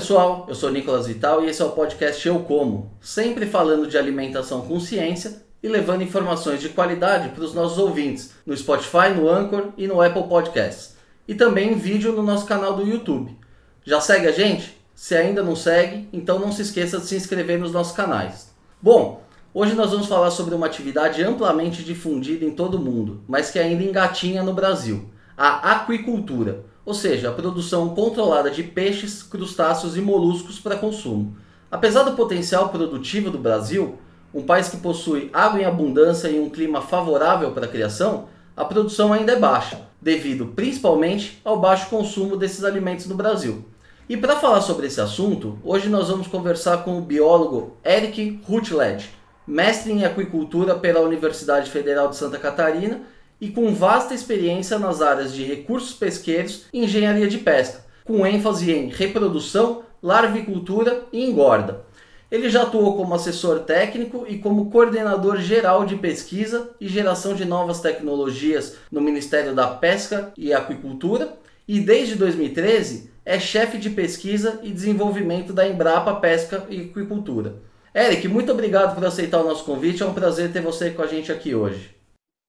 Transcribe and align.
pessoal, 0.00 0.46
eu 0.48 0.54
sou 0.54 0.70
Nicolas 0.70 1.06
Vital 1.06 1.44
e 1.44 1.50
esse 1.50 1.60
é 1.60 1.64
o 1.64 1.72
podcast 1.72 2.26
Eu 2.26 2.40
Como, 2.40 2.90
sempre 3.02 3.44
falando 3.44 3.86
de 3.86 3.98
alimentação 3.98 4.62
com 4.62 4.80
ciência 4.80 5.42
e 5.62 5.68
levando 5.68 6.00
informações 6.00 6.58
de 6.58 6.70
qualidade 6.70 7.28
para 7.28 7.44
os 7.44 7.52
nossos 7.52 7.76
ouvintes 7.76 8.32
no 8.46 8.56
Spotify, 8.56 9.10
no 9.14 9.28
Anchor 9.28 9.74
e 9.76 9.86
no 9.86 10.00
Apple 10.00 10.22
Podcasts. 10.22 10.96
E 11.28 11.34
também 11.34 11.72
em 11.72 11.74
vídeo 11.74 12.12
no 12.12 12.22
nosso 12.22 12.46
canal 12.46 12.72
do 12.72 12.82
YouTube. 12.82 13.36
Já 13.84 14.00
segue 14.00 14.26
a 14.26 14.32
gente? 14.32 14.74
Se 14.94 15.14
ainda 15.14 15.42
não 15.42 15.54
segue, 15.54 16.08
então 16.14 16.38
não 16.38 16.50
se 16.50 16.62
esqueça 16.62 16.98
de 16.98 17.04
se 17.04 17.16
inscrever 17.16 17.58
nos 17.58 17.72
nossos 17.72 17.94
canais. 17.94 18.54
Bom, 18.80 19.22
hoje 19.52 19.74
nós 19.74 19.90
vamos 19.90 20.06
falar 20.06 20.30
sobre 20.30 20.54
uma 20.54 20.64
atividade 20.64 21.22
amplamente 21.22 21.84
difundida 21.84 22.42
em 22.42 22.52
todo 22.52 22.76
o 22.76 22.80
mundo, 22.82 23.22
mas 23.28 23.50
que 23.50 23.58
ainda 23.58 23.84
engatinha 23.84 24.42
no 24.42 24.54
Brasil: 24.54 25.10
a 25.36 25.72
aquicultura 25.72 26.64
ou 26.84 26.94
seja, 26.94 27.28
a 27.28 27.32
produção 27.32 27.90
controlada 27.90 28.50
de 28.50 28.62
peixes, 28.62 29.22
crustáceos 29.22 29.96
e 29.96 30.00
moluscos 30.00 30.58
para 30.58 30.76
consumo. 30.76 31.36
Apesar 31.70 32.02
do 32.02 32.16
potencial 32.16 32.70
produtivo 32.70 33.30
do 33.30 33.38
Brasil, 33.38 33.98
um 34.34 34.42
país 34.42 34.68
que 34.68 34.76
possui 34.76 35.30
água 35.32 35.60
em 35.60 35.64
abundância 35.64 36.28
e 36.28 36.40
um 36.40 36.50
clima 36.50 36.80
favorável 36.80 37.52
para 37.52 37.66
a 37.66 37.68
criação, 37.68 38.28
a 38.56 38.64
produção 38.64 39.12
ainda 39.12 39.32
é 39.32 39.38
baixa, 39.38 39.80
devido 40.00 40.46
principalmente 40.46 41.40
ao 41.44 41.60
baixo 41.60 41.88
consumo 41.88 42.36
desses 42.36 42.64
alimentos 42.64 43.06
no 43.06 43.14
Brasil. 43.14 43.64
E 44.08 44.16
para 44.16 44.36
falar 44.36 44.60
sobre 44.60 44.86
esse 44.86 45.00
assunto, 45.00 45.58
hoje 45.62 45.88
nós 45.88 46.08
vamos 46.08 46.26
conversar 46.26 46.78
com 46.78 46.98
o 46.98 47.02
biólogo 47.02 47.76
Eric 47.84 48.40
Rutledge, 48.48 49.10
mestre 49.46 49.92
em 49.92 50.04
aquicultura 50.04 50.74
pela 50.74 51.00
Universidade 51.00 51.70
Federal 51.70 52.08
de 52.08 52.16
Santa 52.16 52.38
Catarina 52.38 53.02
e 53.40 53.48
com 53.48 53.74
vasta 53.74 54.14
experiência 54.14 54.78
nas 54.78 55.00
áreas 55.00 55.32
de 55.32 55.44
recursos 55.44 55.94
pesqueiros 55.94 56.64
e 56.72 56.84
engenharia 56.84 57.28
de 57.28 57.38
pesca, 57.38 57.84
com 58.04 58.26
ênfase 58.26 58.70
em 58.70 58.88
reprodução, 58.88 59.82
larvicultura 60.02 61.04
e 61.12 61.24
engorda. 61.24 61.84
Ele 62.30 62.48
já 62.48 62.62
atuou 62.62 62.96
como 62.96 63.14
assessor 63.14 63.60
técnico 63.60 64.24
e 64.28 64.38
como 64.38 64.70
coordenador 64.70 65.38
geral 65.38 65.84
de 65.84 65.96
pesquisa 65.96 66.70
e 66.80 66.86
geração 66.86 67.34
de 67.34 67.44
novas 67.44 67.80
tecnologias 67.80 68.76
no 68.90 69.00
Ministério 69.00 69.52
da 69.52 69.66
Pesca 69.66 70.32
e 70.36 70.52
Aquicultura 70.52 71.34
e 71.66 71.80
desde 71.80 72.14
2013 72.14 73.10
é 73.24 73.38
chefe 73.38 73.78
de 73.78 73.90
pesquisa 73.90 74.60
e 74.62 74.70
desenvolvimento 74.70 75.52
da 75.52 75.68
Embrapa 75.68 76.14
Pesca 76.14 76.64
e 76.70 76.82
Aquicultura. 76.82 77.56
Eric, 77.94 78.28
muito 78.28 78.52
obrigado 78.52 78.94
por 78.94 79.04
aceitar 79.04 79.40
o 79.40 79.44
nosso 79.44 79.64
convite. 79.64 80.02
É 80.02 80.06
um 80.06 80.14
prazer 80.14 80.52
ter 80.52 80.62
você 80.62 80.90
com 80.90 81.02
a 81.02 81.06
gente 81.06 81.32
aqui 81.32 81.54
hoje. 81.54 81.99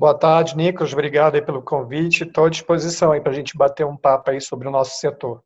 Boa 0.02 0.16
tarde, 0.16 0.58
Nicolas. 0.58 0.94
Obrigado 0.94 1.36
aí 1.36 1.44
pelo 1.44 1.62
convite. 1.62 2.24
Estou 2.24 2.46
à 2.46 2.50
disposição 2.50 3.12
para 3.22 3.32
a 3.32 3.36
gente 3.36 3.56
bater 3.56 3.86
um 3.86 3.96
papo 3.96 4.32
aí 4.32 4.42
sobre 4.42 4.68
o 4.68 4.72
nosso 4.72 4.98
setor. 4.98 5.44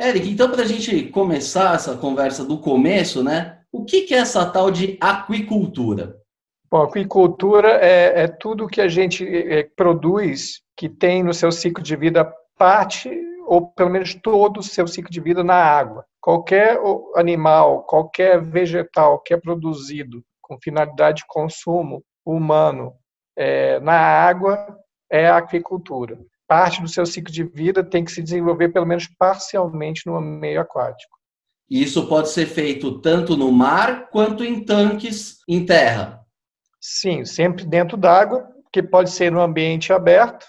Eric, 0.00 0.30
então 0.30 0.50
para 0.50 0.62
a 0.62 0.66
gente 0.66 1.08
começar 1.08 1.74
essa 1.74 1.94
conversa 1.94 2.42
do 2.42 2.56
começo, 2.56 3.22
né? 3.22 3.58
O 3.70 3.84
que, 3.84 4.04
que 4.04 4.14
é 4.14 4.18
essa 4.20 4.46
tal 4.46 4.70
de 4.70 4.96
aquicultura? 4.98 6.16
Bom, 6.70 6.84
aquicultura 6.84 7.68
é, 7.84 8.22
é 8.22 8.28
tudo 8.28 8.66
que 8.66 8.80
a 8.80 8.88
gente 8.88 9.26
é, 9.26 9.64
produz 9.76 10.62
que 10.74 10.88
tem 10.88 11.22
no 11.22 11.34
seu 11.34 11.52
ciclo 11.52 11.84
de 11.84 11.94
vida 11.94 12.32
parte 12.56 13.10
ou 13.46 13.66
pelo 13.72 13.90
menos 13.90 14.14
todo 14.14 14.60
o 14.60 14.62
seu 14.62 14.86
ciclo 14.86 15.10
de 15.10 15.20
vida 15.20 15.44
na 15.44 15.56
água. 15.56 16.06
Qualquer 16.18 16.78
animal, 17.14 17.82
qualquer 17.82 18.40
vegetal 18.40 19.18
que 19.20 19.34
é 19.34 19.36
produzido 19.36 20.24
com 20.40 20.56
finalidade 20.58 21.18
de 21.18 21.26
consumo 21.26 22.02
humano 22.24 22.94
é, 23.38 23.78
na 23.78 23.94
água 23.94 24.76
é 25.08 25.28
a 25.28 25.36
aquicultura. 25.36 26.18
Parte 26.48 26.82
do 26.82 26.88
seu 26.88 27.06
ciclo 27.06 27.32
de 27.32 27.44
vida 27.44 27.84
tem 27.84 28.04
que 28.04 28.10
se 28.10 28.20
desenvolver 28.20 28.70
pelo 28.70 28.84
menos 28.84 29.06
parcialmente 29.16 30.02
no 30.06 30.20
meio 30.20 30.60
aquático. 30.60 31.16
E 31.70 31.82
isso 31.82 32.08
pode 32.08 32.30
ser 32.30 32.46
feito 32.46 33.00
tanto 33.00 33.36
no 33.36 33.52
mar 33.52 34.08
quanto 34.10 34.42
em 34.42 34.64
tanques 34.64 35.38
em 35.46 35.64
terra? 35.64 36.20
Sim, 36.80 37.24
sempre 37.24 37.64
dentro 37.64 37.96
d'água, 37.96 38.48
que 38.72 38.82
pode 38.82 39.10
ser 39.10 39.30
no 39.30 39.40
ambiente 39.40 39.92
aberto, 39.92 40.46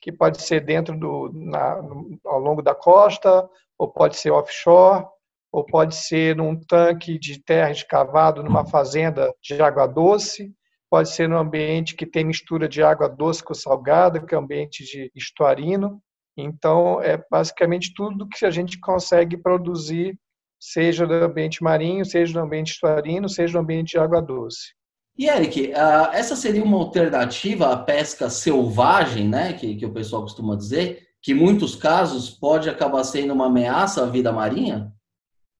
que 0.00 0.10
pode 0.10 0.42
ser 0.42 0.60
dentro 0.60 0.98
do 0.98 1.30
na, 1.32 1.80
ao 2.24 2.40
longo 2.40 2.62
da 2.62 2.74
costa, 2.74 3.48
ou 3.78 3.88
pode 3.88 4.16
ser 4.16 4.30
offshore, 4.30 5.06
ou 5.52 5.64
pode 5.64 5.94
ser 5.94 6.34
num 6.34 6.58
tanque 6.58 7.18
de 7.18 7.40
terra 7.40 7.70
escavado 7.70 8.42
numa 8.42 8.66
fazenda 8.66 9.32
de 9.42 9.60
água 9.62 9.86
doce, 9.86 10.52
pode 10.94 11.10
ser 11.10 11.28
no 11.28 11.36
ambiente 11.36 11.96
que 11.96 12.06
tem 12.06 12.24
mistura 12.24 12.68
de 12.68 12.80
água 12.80 13.08
doce 13.08 13.42
com 13.42 13.52
salgada, 13.52 14.24
que 14.24 14.32
é 14.32 14.38
um 14.38 14.42
ambiente 14.42 14.84
de 14.84 15.10
estuarino. 15.12 16.00
Então, 16.36 17.02
é 17.02 17.20
basicamente 17.28 17.92
tudo 17.96 18.28
que 18.28 18.46
a 18.46 18.50
gente 18.52 18.78
consegue 18.78 19.36
produzir, 19.36 20.16
seja 20.60 21.04
no 21.04 21.14
ambiente 21.14 21.64
marinho, 21.64 22.04
seja 22.04 22.38
no 22.38 22.46
ambiente 22.46 22.74
estuarino, 22.74 23.28
seja 23.28 23.54
no 23.54 23.64
ambiente 23.64 23.90
de 23.90 23.98
água 23.98 24.22
doce. 24.22 24.72
E 25.18 25.26
Eric, 25.26 25.72
essa 26.12 26.36
seria 26.36 26.62
uma 26.62 26.78
alternativa 26.78 27.72
à 27.72 27.76
pesca 27.76 28.30
selvagem, 28.30 29.28
né, 29.28 29.52
que, 29.52 29.74
que 29.74 29.86
o 29.86 29.92
pessoal 29.92 30.22
costuma 30.22 30.54
dizer, 30.54 31.08
que 31.20 31.32
em 31.32 31.34
muitos 31.34 31.74
casos 31.74 32.30
pode 32.30 32.70
acabar 32.70 33.02
sendo 33.02 33.34
uma 33.34 33.46
ameaça 33.46 34.04
à 34.04 34.06
vida 34.06 34.30
marinha? 34.30 34.92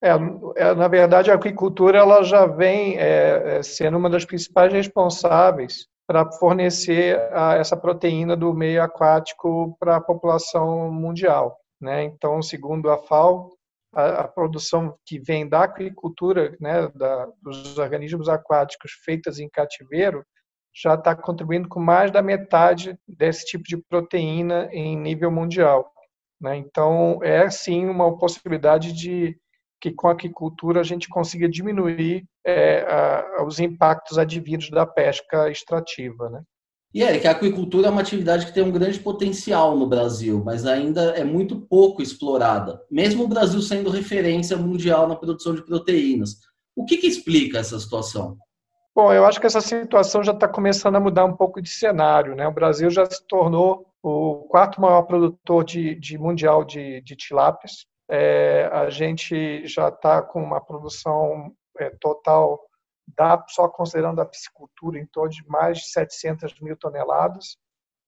É, 0.02 0.10
é, 0.56 0.74
na 0.74 0.88
verdade, 0.88 1.30
a 1.30 1.34
aquicultura 1.34 1.98
ela 1.98 2.22
já 2.22 2.46
vem 2.46 2.98
é, 2.98 3.58
é 3.58 3.62
sendo 3.62 3.96
uma 3.96 4.10
das 4.10 4.24
principais 4.24 4.72
responsáveis 4.72 5.86
para 6.06 6.30
fornecer 6.32 7.18
a, 7.32 7.54
essa 7.54 7.76
proteína 7.76 8.36
do 8.36 8.52
meio 8.52 8.82
aquático 8.82 9.76
para 9.78 9.96
a 9.96 10.00
população 10.00 10.92
mundial. 10.92 11.58
Né? 11.80 12.04
Então, 12.04 12.42
segundo 12.42 12.90
a 12.90 12.98
FAO, 12.98 13.50
a, 13.94 14.22
a, 14.22 14.28
produção 14.28 14.96
que 15.06 15.18
vem 15.18 15.48
da 15.48 15.64
aquicultura, 15.64 16.56
né, 16.60 16.88
da, 16.94 17.28
dos 17.40 17.78
organismos 17.78 18.28
aquáticos 18.28 18.92
feitas 19.04 19.38
em 19.38 19.48
cativeiro, 19.48 20.24
já 20.74 20.94
está 20.94 21.14
contribuindo 21.14 21.68
com 21.68 21.80
mais 21.80 22.10
da 22.10 22.20
metade 22.20 22.98
desse 23.06 23.46
tipo 23.46 23.64
de 23.64 23.76
proteína 23.76 24.68
em 24.72 24.96
nível 24.96 25.30
mundial. 25.30 25.90
Né? 26.40 26.56
Então, 26.56 27.20
é 27.22 27.48
sim 27.48 27.86
uma 27.86 28.18
possibilidade 28.18 28.92
de 28.92 29.38
que 29.84 29.92
com 29.92 30.08
a 30.08 30.12
aquicultura 30.12 30.80
a 30.80 30.82
gente 30.82 31.10
consiga 31.10 31.46
diminuir 31.46 32.24
é, 32.42 32.80
a, 32.88 33.44
os 33.44 33.60
impactos 33.60 34.16
advindos 34.16 34.70
da 34.70 34.86
pesca 34.86 35.50
extrativa. 35.50 36.30
Né? 36.30 36.42
E 36.94 37.02
Eric, 37.02 37.26
a 37.26 37.32
aquicultura 37.32 37.88
é 37.88 37.90
uma 37.90 38.00
atividade 38.00 38.46
que 38.46 38.54
tem 38.54 38.62
um 38.62 38.72
grande 38.72 38.98
potencial 38.98 39.76
no 39.76 39.86
Brasil, 39.86 40.42
mas 40.42 40.64
ainda 40.64 41.10
é 41.10 41.22
muito 41.22 41.60
pouco 41.60 42.00
explorada, 42.00 42.80
mesmo 42.90 43.24
o 43.24 43.28
Brasil 43.28 43.60
sendo 43.60 43.90
referência 43.90 44.56
mundial 44.56 45.06
na 45.06 45.16
produção 45.16 45.54
de 45.54 45.62
proteínas. 45.62 46.38
O 46.74 46.86
que, 46.86 46.96
que 46.96 47.06
explica 47.06 47.58
essa 47.58 47.78
situação? 47.78 48.38
Bom, 48.96 49.12
eu 49.12 49.26
acho 49.26 49.38
que 49.38 49.46
essa 49.46 49.60
situação 49.60 50.22
já 50.22 50.32
está 50.32 50.48
começando 50.48 50.96
a 50.96 51.00
mudar 51.00 51.26
um 51.26 51.36
pouco 51.36 51.60
de 51.60 51.68
cenário. 51.68 52.34
Né? 52.34 52.48
O 52.48 52.54
Brasil 52.54 52.88
já 52.88 53.04
se 53.04 53.22
tornou 53.26 53.84
o 54.02 54.46
quarto 54.48 54.80
maior 54.80 55.02
produtor 55.02 55.62
de, 55.62 55.94
de 55.96 56.16
mundial 56.16 56.64
de, 56.64 57.02
de 57.02 57.14
tilápias 57.14 57.86
é, 58.10 58.68
a 58.72 58.90
gente 58.90 59.66
já 59.66 59.88
está 59.88 60.22
com 60.22 60.42
uma 60.42 60.60
produção 60.60 61.54
é, 61.78 61.90
total, 62.00 62.60
da, 63.16 63.42
só 63.48 63.68
considerando 63.68 64.20
a 64.20 64.26
piscicultura, 64.26 64.98
em 64.98 65.06
torno 65.06 65.30
de 65.30 65.46
mais 65.46 65.78
de 65.78 65.88
700 65.88 66.58
mil 66.60 66.76
toneladas. 66.76 67.56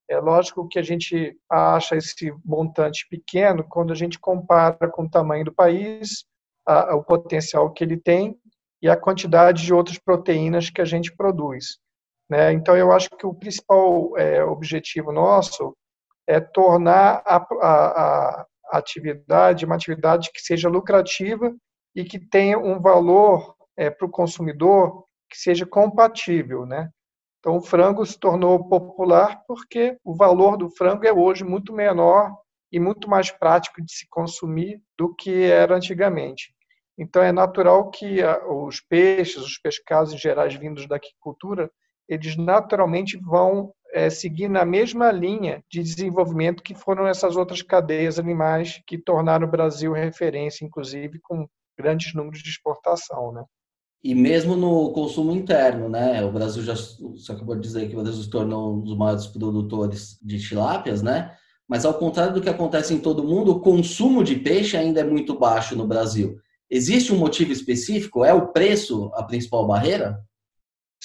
É 0.08 0.18
lógico 0.18 0.68
que 0.68 0.78
a 0.78 0.82
gente 0.82 1.36
acha 1.50 1.96
esse 1.96 2.32
montante 2.44 3.06
pequeno 3.08 3.64
quando 3.64 3.92
a 3.92 3.96
gente 3.96 4.18
compara 4.18 4.88
com 4.88 5.04
o 5.04 5.10
tamanho 5.10 5.44
do 5.44 5.52
país, 5.52 6.24
a, 6.66 6.92
a, 6.92 6.96
o 6.96 7.02
potencial 7.02 7.72
que 7.72 7.82
ele 7.82 7.96
tem 7.96 8.38
e 8.80 8.88
a 8.88 8.96
quantidade 8.96 9.64
de 9.64 9.74
outras 9.74 9.98
proteínas 9.98 10.70
que 10.70 10.80
a 10.80 10.84
gente 10.84 11.14
produz. 11.14 11.78
Né? 12.28 12.52
Então, 12.52 12.76
eu 12.76 12.92
acho 12.92 13.10
que 13.10 13.26
o 13.26 13.34
principal 13.34 14.16
é, 14.16 14.44
objetivo 14.44 15.12
nosso 15.12 15.76
é 16.26 16.40
tornar 16.40 17.22
a, 17.24 17.36
a, 17.36 18.46
atividade, 18.70 19.64
uma 19.64 19.74
atividade 19.74 20.30
que 20.32 20.40
seja 20.40 20.68
lucrativa 20.68 21.54
e 21.94 22.04
que 22.04 22.18
tenha 22.18 22.58
um 22.58 22.80
valor 22.80 23.54
é, 23.76 23.90
para 23.90 24.06
o 24.06 24.10
consumidor 24.10 25.04
que 25.30 25.38
seja 25.38 25.66
compatível, 25.66 26.66
né? 26.66 26.90
Então, 27.40 27.56
o 27.56 27.62
frango 27.62 28.04
se 28.04 28.18
tornou 28.18 28.68
popular 28.68 29.40
porque 29.46 29.96
o 30.04 30.14
valor 30.16 30.56
do 30.56 30.68
frango 30.70 31.06
é 31.06 31.12
hoje 31.12 31.44
muito 31.44 31.72
menor 31.72 32.32
e 32.72 32.80
muito 32.80 33.08
mais 33.08 33.30
prático 33.30 33.80
de 33.80 33.92
se 33.92 34.06
consumir 34.08 34.82
do 34.98 35.14
que 35.14 35.44
era 35.44 35.76
antigamente. 35.76 36.52
Então, 36.98 37.22
é 37.22 37.30
natural 37.30 37.90
que 37.90 38.18
os 38.48 38.80
peixes, 38.80 39.42
os 39.42 39.58
pescados 39.58 40.12
em 40.12 40.18
gerais 40.18 40.54
vindos 40.54 40.88
da 40.88 40.96
aquicultura, 40.96 41.70
eles 42.08 42.36
naturalmente 42.36 43.18
vão 43.18 43.72
é, 43.96 44.10
seguir 44.10 44.50
na 44.50 44.62
mesma 44.62 45.10
linha 45.10 45.64
de 45.70 45.82
desenvolvimento 45.82 46.62
que 46.62 46.74
foram 46.74 47.06
essas 47.06 47.34
outras 47.34 47.62
cadeias 47.62 48.18
animais 48.18 48.82
que 48.86 48.98
tornaram 48.98 49.48
o 49.48 49.50
Brasil 49.50 49.90
referência, 49.94 50.66
inclusive 50.66 51.18
com 51.20 51.48
grandes 51.78 52.12
números 52.12 52.42
de 52.42 52.50
exportação, 52.50 53.32
né? 53.32 53.42
E 54.04 54.14
mesmo 54.14 54.54
no 54.54 54.92
consumo 54.92 55.32
interno, 55.32 55.88
né? 55.88 56.22
O 56.22 56.30
Brasil 56.30 56.62
já 56.62 56.74
você 56.74 57.32
acabou 57.32 57.54
de 57.54 57.62
dizer 57.62 57.88
que 57.88 57.96
o 57.96 58.02
Brasil 58.02 58.22
se 58.22 58.28
tornou 58.28 58.74
um 58.74 58.80
dos 58.80 58.94
maiores 58.98 59.26
produtores 59.28 60.18
de 60.22 60.38
tilápias, 60.46 61.00
né? 61.00 61.34
Mas 61.66 61.86
ao 61.86 61.94
contrário 61.94 62.34
do 62.34 62.42
que 62.42 62.50
acontece 62.50 62.92
em 62.92 63.00
todo 63.00 63.24
mundo, 63.24 63.52
o 63.52 63.60
consumo 63.60 64.22
de 64.22 64.36
peixe 64.36 64.76
ainda 64.76 65.00
é 65.00 65.04
muito 65.04 65.38
baixo 65.38 65.74
no 65.74 65.86
Brasil. 65.86 66.38
Existe 66.68 67.14
um 67.14 67.18
motivo 67.18 67.50
específico? 67.50 68.26
É 68.26 68.34
o 68.34 68.48
preço 68.48 69.10
a 69.14 69.22
principal 69.22 69.66
barreira? 69.66 70.20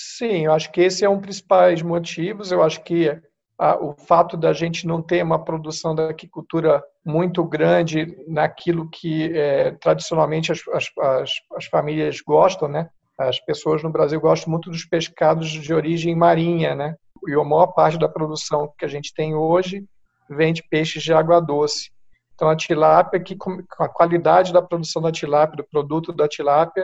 Sim, 0.03 0.45
eu 0.45 0.53
acho 0.53 0.71
que 0.71 0.81
esse 0.81 1.05
é 1.05 1.09
um 1.09 1.15
dos 1.15 1.21
principais 1.21 1.81
motivos. 1.83 2.51
Eu 2.51 2.63
acho 2.63 2.83
que 2.83 3.09
a, 3.57 3.77
o 3.77 3.93
fato 3.93 4.35
da 4.35 4.51
gente 4.51 4.87
não 4.87 4.99
ter 4.99 5.23
uma 5.23 5.43
produção 5.43 5.93
da 5.93 6.09
aquicultura 6.09 6.83
muito 7.05 7.43
grande 7.43 8.17
naquilo 8.27 8.89
que 8.89 9.31
é, 9.37 9.71
tradicionalmente 9.73 10.51
as, 10.51 10.67
as, 10.69 10.89
as, 10.99 11.31
as 11.55 11.65
famílias 11.65 12.19
gostam, 12.21 12.67
né? 12.67 12.89
As 13.15 13.39
pessoas 13.39 13.83
no 13.83 13.91
Brasil 13.91 14.19
gostam 14.19 14.49
muito 14.49 14.71
dos 14.71 14.85
pescados 14.85 15.47
de 15.49 15.73
origem 15.73 16.15
marinha, 16.15 16.73
né? 16.73 16.95
E 17.27 17.33
a 17.33 17.43
maior 17.43 17.67
parte 17.67 17.99
da 17.99 18.09
produção 18.09 18.73
que 18.79 18.85
a 18.85 18.87
gente 18.87 19.13
tem 19.13 19.35
hoje 19.35 19.85
vem 20.27 20.51
de 20.51 20.63
peixes 20.67 21.03
de 21.03 21.13
água 21.13 21.39
doce. 21.39 21.91
Então, 22.33 22.49
a 22.49 22.55
tilápia, 22.55 23.19
que 23.19 23.35
com 23.35 23.63
a 23.77 23.87
qualidade 23.87 24.51
da 24.51 24.63
produção 24.63 24.99
da 24.99 25.11
tilápia, 25.11 25.57
do 25.57 25.69
produto 25.69 26.11
da 26.11 26.27
tilápia, 26.27 26.83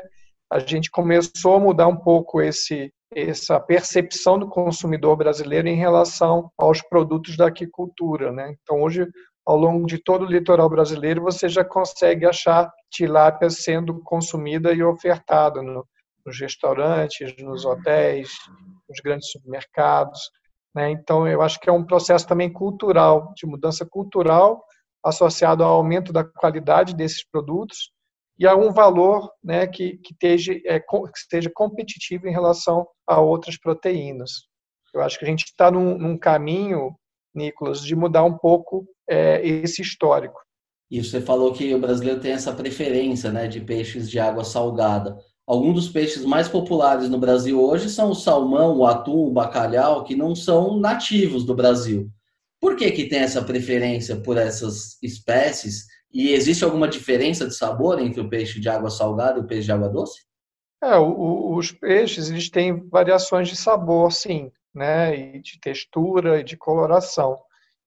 a 0.51 0.59
gente 0.59 0.91
começou 0.91 1.55
a 1.55 1.59
mudar 1.59 1.87
um 1.87 1.95
pouco 1.95 2.39
esse, 2.39 2.93
essa 3.13 3.59
percepção 3.59 4.37
do 4.37 4.47
consumidor 4.47 5.15
brasileiro 5.15 5.67
em 5.67 5.75
relação 5.75 6.51
aos 6.57 6.81
produtos 6.81 7.37
da 7.37 7.47
aquicultura. 7.47 8.31
Né? 8.31 8.55
Então, 8.61 8.81
hoje, 8.81 9.07
ao 9.45 9.57
longo 9.57 9.85
de 9.87 9.97
todo 9.97 10.23
o 10.23 10.29
litoral 10.29 10.69
brasileiro, 10.69 11.21
você 11.21 11.47
já 11.47 11.63
consegue 11.63 12.25
achar 12.25 12.71
tilápia 12.91 13.49
sendo 13.49 13.99
consumida 14.01 14.73
e 14.73 14.83
ofertada 14.83 15.61
no, 15.61 15.87
nos 16.25 16.39
restaurantes, 16.39 17.35
nos 17.37 17.65
hotéis, 17.65 18.29
nos 18.89 18.99
grandes 18.99 19.31
supermercados. 19.31 20.19
Né? 20.75 20.91
Então, 20.91 21.27
eu 21.27 21.41
acho 21.41 21.59
que 21.59 21.69
é 21.69 21.73
um 21.73 21.85
processo 21.85 22.27
também 22.27 22.51
cultural, 22.51 23.33
de 23.35 23.47
mudança 23.47 23.85
cultural, 23.85 24.63
associado 25.03 25.63
ao 25.63 25.75
aumento 25.75 26.11
da 26.11 26.23
qualidade 26.23 26.93
desses 26.93 27.25
produtos 27.25 27.91
e 28.39 28.45
a 28.45 28.55
um 28.55 28.71
valor 28.71 29.31
né, 29.43 29.65
que, 29.65 29.97
que, 29.97 30.13
esteja, 30.13 30.53
é, 30.65 30.79
que 30.79 31.17
esteja 31.17 31.49
competitivo 31.53 32.27
em 32.27 32.31
relação 32.31 32.87
a 33.07 33.19
outras 33.19 33.57
proteínas. 33.57 34.31
Eu 34.93 35.01
acho 35.01 35.17
que 35.17 35.25
a 35.25 35.27
gente 35.27 35.45
está 35.45 35.71
num, 35.71 35.97
num, 35.97 36.17
caminho, 36.17 36.95
Nicolas, 37.33 37.81
de 37.81 37.95
mudar 37.95 38.23
um 38.23 38.37
pouco 38.37 38.87
é, 39.09 39.45
esse 39.45 39.81
histórico. 39.81 40.39
E 40.89 41.03
você 41.03 41.19
falou 41.19 41.51
que 41.51 41.73
o 41.73 41.79
brasileiro 41.79 42.19
tem 42.19 42.31
essa 42.31 42.53
preferência 42.53 43.31
né, 43.31 43.47
de 43.47 43.59
peixes 43.59 44.09
de 44.09 44.19
água 44.19 44.43
salgada. 44.43 45.17
Alguns 45.45 45.73
dos 45.75 45.89
peixes 45.89 46.23
mais 46.23 46.47
populares 46.47 47.09
no 47.09 47.17
Brasil 47.17 47.61
hoje 47.61 47.89
são 47.89 48.11
o 48.11 48.15
salmão, 48.15 48.77
o 48.77 48.85
atum, 48.85 49.27
o 49.27 49.31
bacalhau, 49.31 50.03
que 50.03 50.15
não 50.15 50.35
são 50.35 50.79
nativos 50.79 51.45
do 51.45 51.55
Brasil. 51.55 52.09
Por 52.59 52.75
que, 52.75 52.91
que 52.91 53.07
tem 53.07 53.19
essa 53.19 53.41
preferência 53.41 54.15
por 54.15 54.37
essas 54.37 55.01
espécies? 55.01 55.85
E 56.13 56.31
existe 56.31 56.63
alguma 56.63 56.87
diferença 56.87 57.47
de 57.47 57.55
sabor 57.55 57.99
entre 57.99 58.21
o 58.21 58.29
peixe 58.29 58.59
de 58.59 58.69
água 58.69 58.89
salgada 58.89 59.39
e 59.39 59.41
o 59.41 59.47
peixe 59.47 59.65
de 59.65 59.71
água 59.71 59.89
doce? 59.89 60.25
É, 60.81 60.95
o, 60.97 61.55
os 61.55 61.71
peixes 61.71 62.29
eles 62.29 62.49
têm 62.49 62.87
variações 62.89 63.49
de 63.49 63.55
sabor, 63.55 64.11
sim, 64.11 64.51
né? 64.73 65.15
E 65.17 65.41
de 65.41 65.59
textura 65.59 66.39
e 66.39 66.43
de 66.43 66.55
coloração. 66.55 67.37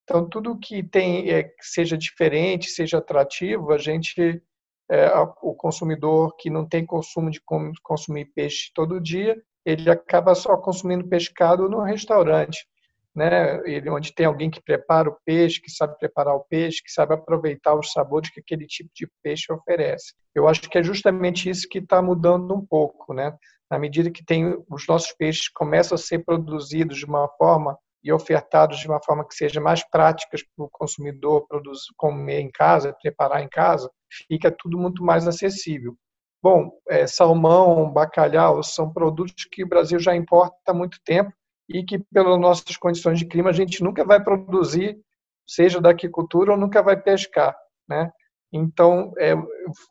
Então, 0.05 0.28
tudo 0.28 0.58
que 0.58 0.82
tem 0.82 1.31
é, 1.31 1.52
seja 1.61 1.96
diferente, 1.96 2.69
seja 2.69 2.99
atrativo, 2.99 3.72
a 3.72 3.78
gente 3.78 4.43
é, 4.90 5.08
o 5.40 5.55
consumidor 5.55 6.34
que 6.37 6.50
não 6.50 6.67
tem 6.67 6.84
consumo 6.84 7.31
de 7.31 7.40
consumir 7.81 8.25
peixe 8.34 8.72
todo 8.75 9.00
dia, 9.00 9.40
ele 9.64 9.88
acaba 9.88 10.34
só 10.34 10.56
consumindo 10.56 11.06
pescado 11.06 11.69
no 11.69 11.81
restaurante, 11.81 12.67
né? 13.15 13.61
Ele, 13.65 13.91
onde 13.91 14.15
tem 14.15 14.27
alguém 14.27 14.51
que 14.51 14.62
prepara 14.62 15.09
o 15.09 15.17
peixe, 15.25 15.61
que 15.61 15.71
sabe 15.71 15.99
preparar 15.99 16.35
o 16.35 16.45
peixe, 16.45 16.83
que 16.83 16.93
sabe 16.93 17.15
aproveitar 17.15 17.75
os 17.75 17.93
sabores 17.93 18.31
que 18.31 18.41
aquele 18.41 18.67
tipo 18.67 18.91
de 18.95 19.09
peixe 19.23 19.53
oferece. 19.53 20.15
Eu 20.35 20.49
acho 20.49 20.69
que 20.69 20.79
é 20.79 20.83
justamente 20.83 21.49
isso 21.51 21.69
que 21.69 21.79
está 21.79 22.01
mudando 22.01 22.55
um 22.55 22.65
pouco, 22.65 23.12
né? 23.12 23.37
Na 23.71 23.79
medida 23.79 24.11
que 24.11 24.25
tem 24.25 24.57
os 24.69 24.87
nossos 24.87 25.12
peixes 25.12 25.49
começam 25.49 25.95
a 25.95 25.99
ser 25.99 26.25
produzidos 26.25 26.99
de 26.99 27.05
uma 27.05 27.29
forma 27.37 27.77
e 28.03 28.12
ofertados 28.12 28.79
de 28.79 28.89
uma 28.89 29.01
forma 29.03 29.27
que 29.27 29.35
seja 29.35 29.61
mais 29.61 29.89
práticas 29.91 30.43
para 30.43 30.65
o 30.65 30.71
consumidor 30.71 31.47
produzir, 31.47 31.89
comer 31.97 32.41
em 32.41 32.51
casa, 32.51 32.97
preparar 33.01 33.43
em 33.43 33.49
casa, 33.49 33.91
fica 34.27 34.51
tudo 34.51 34.79
muito 34.79 35.05
mais 35.05 35.29
acessível. 35.29 35.95
Bom, 36.43 36.71
é, 36.89 37.06
salmão, 37.06 37.93
bacalhau 37.93 38.63
são 38.63 38.91
produtos 38.91 39.45
que 39.53 39.63
o 39.63 39.69
Brasil 39.69 39.99
já 39.99 40.17
importa 40.17 40.56
há 40.69 40.75
muito 40.75 40.99
tempo 41.05 41.31
e 41.72 41.84
que, 41.84 41.99
pelas 41.99 42.38
nossas 42.38 42.76
condições 42.76 43.19
de 43.19 43.26
clima, 43.26 43.50
a 43.50 43.52
gente 43.52 43.82
nunca 43.82 44.05
vai 44.05 44.22
produzir, 44.22 44.99
seja 45.46 45.81
da 45.81 45.90
aquicultura 45.90 46.52
ou 46.52 46.58
nunca 46.58 46.82
vai 46.82 47.00
pescar, 47.00 47.56
né? 47.88 48.11
Então, 48.52 49.12
é, 49.17 49.32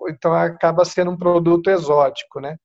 então 0.09 0.33
acaba 0.33 0.83
sendo 0.83 1.11
um 1.11 1.17
produto 1.17 1.69
exótico, 1.69 2.41
né? 2.41 2.57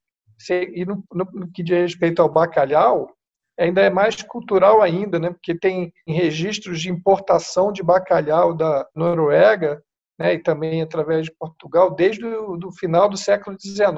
E 0.50 0.84
no, 0.84 1.02
no, 1.12 1.50
que 1.52 1.62
diz 1.62 1.92
respeito 1.92 2.20
ao 2.20 2.28
bacalhau, 2.28 3.08
ainda 3.56 3.80
é 3.80 3.88
mais 3.88 4.20
cultural 4.22 4.82
ainda, 4.82 5.18
né? 5.20 5.30
Porque 5.30 5.56
tem 5.56 5.92
registros 6.06 6.80
de 6.80 6.90
importação 6.90 7.72
de 7.72 7.84
bacalhau 7.84 8.52
da 8.52 8.84
Noruega, 8.96 9.80
né? 10.18 10.34
E 10.34 10.38
também 10.40 10.82
através 10.82 11.26
de 11.26 11.32
Portugal 11.32 11.94
desde 11.94 12.26
o 12.26 12.56
do 12.56 12.72
final 12.72 13.08
do 13.08 13.16
século 13.16 13.56
XIX. 13.60 13.94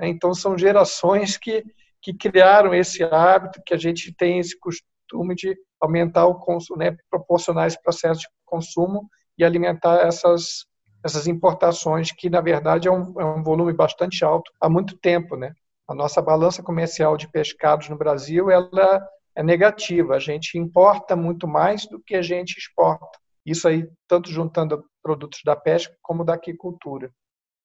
Né? 0.00 0.08
Então 0.08 0.34
são 0.34 0.58
gerações 0.58 1.36
que 1.36 1.64
que 2.00 2.14
criaram 2.14 2.74
esse 2.74 3.02
hábito, 3.02 3.62
que 3.64 3.74
a 3.74 3.76
gente 3.76 4.14
tem 4.14 4.38
esse 4.38 4.58
costume 4.58 5.34
de 5.34 5.56
aumentar 5.80 6.26
o 6.26 6.36
consumo, 6.36 6.78
né? 6.78 6.96
Proporcionar 7.10 7.66
esse 7.66 7.80
processo 7.82 8.20
de 8.20 8.28
consumo 8.44 9.08
e 9.38 9.44
alimentar 9.44 10.06
essas 10.06 10.64
essas 11.04 11.28
importações 11.28 12.10
que 12.10 12.28
na 12.28 12.40
verdade 12.40 12.88
é 12.88 12.90
um, 12.90 13.20
é 13.20 13.24
um 13.24 13.42
volume 13.42 13.72
bastante 13.72 14.24
alto 14.24 14.50
há 14.60 14.68
muito 14.68 14.98
tempo, 14.98 15.36
né? 15.36 15.54
A 15.86 15.94
nossa 15.94 16.20
balança 16.20 16.64
comercial 16.64 17.16
de 17.16 17.28
pescados 17.28 17.88
no 17.88 17.96
Brasil 17.96 18.50
ela 18.50 19.08
é 19.36 19.42
negativa. 19.42 20.16
A 20.16 20.18
gente 20.18 20.58
importa 20.58 21.14
muito 21.14 21.46
mais 21.46 21.86
do 21.86 22.00
que 22.00 22.16
a 22.16 22.22
gente 22.22 22.58
exporta. 22.58 23.18
Isso 23.44 23.68
aí, 23.68 23.88
tanto 24.08 24.32
juntando 24.32 24.84
produtos 25.00 25.40
da 25.44 25.54
pesca 25.54 25.94
como 26.02 26.24
da 26.24 26.34
aquicultura. 26.34 27.12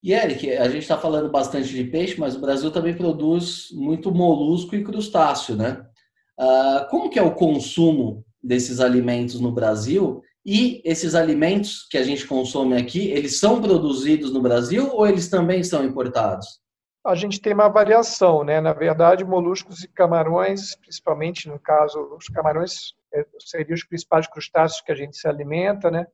E 0.03 0.13
Eric, 0.13 0.51
a 0.51 0.67
gente 0.67 0.81
está 0.81 0.97
falando 0.97 1.29
bastante 1.29 1.69
de 1.69 1.83
peixe, 1.83 2.19
mas 2.19 2.35
o 2.35 2.41
Brasil 2.41 2.71
também 2.71 2.95
produz 2.95 3.67
muito 3.71 4.11
molusco 4.11 4.75
e 4.75 4.83
crustáceo, 4.83 5.55
né? 5.55 5.85
Uh, 6.39 6.89
como 6.89 7.09
que 7.09 7.19
é 7.19 7.21
o 7.21 7.35
consumo 7.35 8.25
desses 8.41 8.79
alimentos 8.79 9.39
no 9.39 9.51
Brasil? 9.51 10.23
E 10.43 10.81
esses 10.83 11.13
alimentos 11.13 11.87
que 11.87 11.97
a 11.97 12.03
gente 12.03 12.25
consome 12.25 12.75
aqui, 12.75 13.11
eles 13.11 13.39
são 13.39 13.61
produzidos 13.61 14.33
no 14.33 14.41
Brasil 14.41 14.89
ou 14.91 15.05
eles 15.05 15.29
também 15.29 15.63
são 15.63 15.85
importados? 15.85 16.61
a 17.03 17.15
gente 17.15 17.41
tem 17.41 17.53
uma 17.53 17.67
variação, 17.67 18.43
né? 18.43 18.61
Na 18.61 18.73
verdade, 18.73 19.25
moluscos 19.25 19.83
e 19.83 19.87
camarões, 19.87 20.75
principalmente 20.75 21.47
no 21.49 21.59
caso, 21.59 21.99
os 22.15 22.27
camarões 22.27 22.93
é, 23.13 23.25
seriam 23.39 23.73
os 23.73 23.83
principais 23.83 24.27
crustáceos 24.27 24.81
que 24.81 24.91
a 24.91 24.95
gente 24.95 25.17
se 25.17 25.27
alimenta, 25.27 25.89
né? 25.89 26.05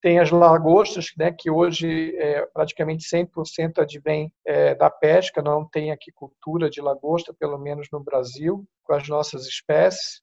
Tem 0.00 0.20
as 0.20 0.30
lagostas, 0.30 1.12
né, 1.18 1.32
que 1.36 1.50
hoje 1.50 2.16
é, 2.16 2.46
praticamente 2.46 3.04
100% 3.08 3.78
advém 3.78 4.32
é, 4.46 4.74
da 4.74 4.88
pesca, 4.88 5.42
não 5.42 5.68
tem 5.68 5.90
aquicultura 5.90 6.70
de 6.70 6.80
lagosta, 6.80 7.34
pelo 7.34 7.58
menos 7.58 7.88
no 7.92 8.00
Brasil, 8.00 8.64
com 8.84 8.94
as 8.94 9.08
nossas 9.08 9.46
espécies. 9.46 10.22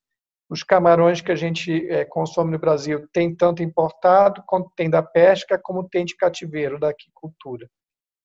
Os 0.50 0.64
camarões 0.64 1.22
que 1.22 1.32
a 1.32 1.36
gente 1.36 1.90
é, 1.90 2.06
consome 2.06 2.52
no 2.52 2.60
Brasil 2.60 3.08
tem 3.12 3.36
tanto 3.36 3.64
importado, 3.64 4.44
quanto 4.48 4.72
tem 4.76 4.90
da 4.90 5.04
pesca, 5.04 5.60
como 5.62 5.90
tem 5.90 6.06
de 6.06 6.16
cativeiro, 6.16 6.80
da 6.80 6.90
aquicultura. 6.90 7.68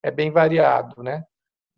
É 0.02 0.11
bem 0.11 0.30
variado, 0.30 1.02
né? 1.02 1.25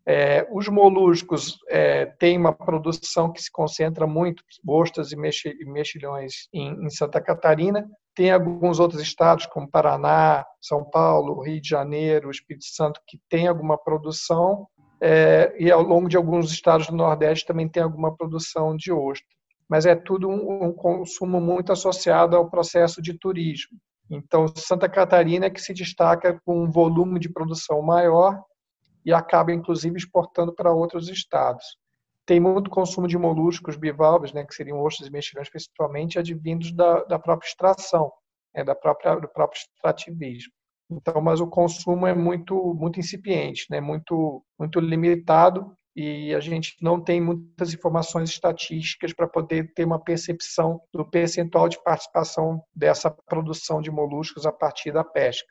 É, 0.05 0.45
os 0.51 0.67
moluscos 0.67 1.57
é, 1.69 2.05
têm 2.05 2.37
uma 2.37 2.53
produção 2.53 3.31
que 3.31 3.41
se 3.41 3.49
concentra 3.49 4.05
muito, 4.05 4.43
bostas 4.61 5.13
e 5.13 5.15
mexilhões, 5.15 6.49
em, 6.53 6.85
em, 6.85 6.89
Santa 6.89 7.21
Catarina. 7.21 7.89
Tem 8.15 8.31
alguns 8.31 8.79
outros 8.79 9.01
estados, 9.01 9.45
como 9.47 9.69
Paraná, 9.69 10.45
São 10.61 10.83
Paulo, 10.83 11.41
Rio 11.41 11.59
de 11.59 11.69
Janeiro, 11.69 12.29
Espírito 12.29 12.65
Santo, 12.65 13.01
que 13.07 13.19
tem 13.29 13.47
alguma 13.47 13.77
produção. 13.77 14.67
É, 15.01 15.53
e 15.59 15.71
ao 15.71 15.81
longo 15.81 16.07
de 16.07 16.15
alguns 16.15 16.51
estados 16.51 16.87
do 16.87 16.95
Nordeste 16.95 17.45
também 17.45 17.67
tem 17.67 17.83
alguma 17.83 18.15
produção 18.15 18.75
de 18.75 18.91
ostra. 18.91 19.27
Mas 19.67 19.85
é 19.85 19.95
tudo 19.95 20.29
um, 20.29 20.65
um 20.65 20.71
consumo 20.71 21.41
muito 21.41 21.71
associado 21.71 22.35
ao 22.37 22.49
processo 22.49 23.01
de 23.01 23.17
turismo. 23.17 23.77
Então, 24.09 24.45
Santa 24.55 24.87
Catarina 24.87 25.47
é 25.47 25.49
que 25.49 25.61
se 25.61 25.73
destaca 25.73 26.39
com 26.45 26.63
um 26.63 26.69
volume 26.69 27.19
de 27.19 27.29
produção 27.29 27.81
maior 27.81 28.43
e 29.05 29.13
acaba 29.13 29.51
inclusive 29.51 29.97
exportando 29.97 30.53
para 30.53 30.71
outros 30.71 31.09
estados. 31.09 31.77
Tem 32.25 32.39
muito 32.39 32.69
consumo 32.69 33.07
de 33.07 33.17
moluscos 33.17 33.75
bivalves, 33.75 34.31
né, 34.31 34.45
que 34.45 34.55
seriam 34.55 34.81
ostras 34.81 35.07
e 35.07 35.11
mexilhões, 35.11 35.49
principalmente 35.49 36.17
advindos 36.17 36.71
da, 36.71 37.03
da 37.03 37.19
própria 37.19 37.47
extração, 37.47 38.11
né, 38.55 38.63
da 38.63 38.73
própria, 38.73 39.15
do 39.15 39.27
próprio 39.27 39.59
extrativismo. 39.59 40.53
Então, 40.89 41.21
mas 41.21 41.41
o 41.41 41.47
consumo 41.47 42.05
é 42.05 42.13
muito 42.13 42.73
muito 42.75 42.99
incipiente, 42.99 43.65
né, 43.69 43.81
muito 43.81 44.43
muito 44.59 44.79
limitado 44.79 45.75
e 45.95 46.33
a 46.33 46.39
gente 46.39 46.75
não 46.81 46.99
tem 46.99 47.21
muitas 47.21 47.73
informações 47.73 48.29
estatísticas 48.29 49.13
para 49.13 49.27
poder 49.27 49.71
ter 49.73 49.85
uma 49.85 49.99
percepção 49.99 50.81
do 50.91 51.05
percentual 51.05 51.69
de 51.69 51.81
participação 51.83 52.63
dessa 52.75 53.11
produção 53.11 53.81
de 53.81 53.91
moluscos 53.91 54.45
a 54.45 54.51
partir 54.51 54.91
da 54.91 55.03
pesca. 55.03 55.47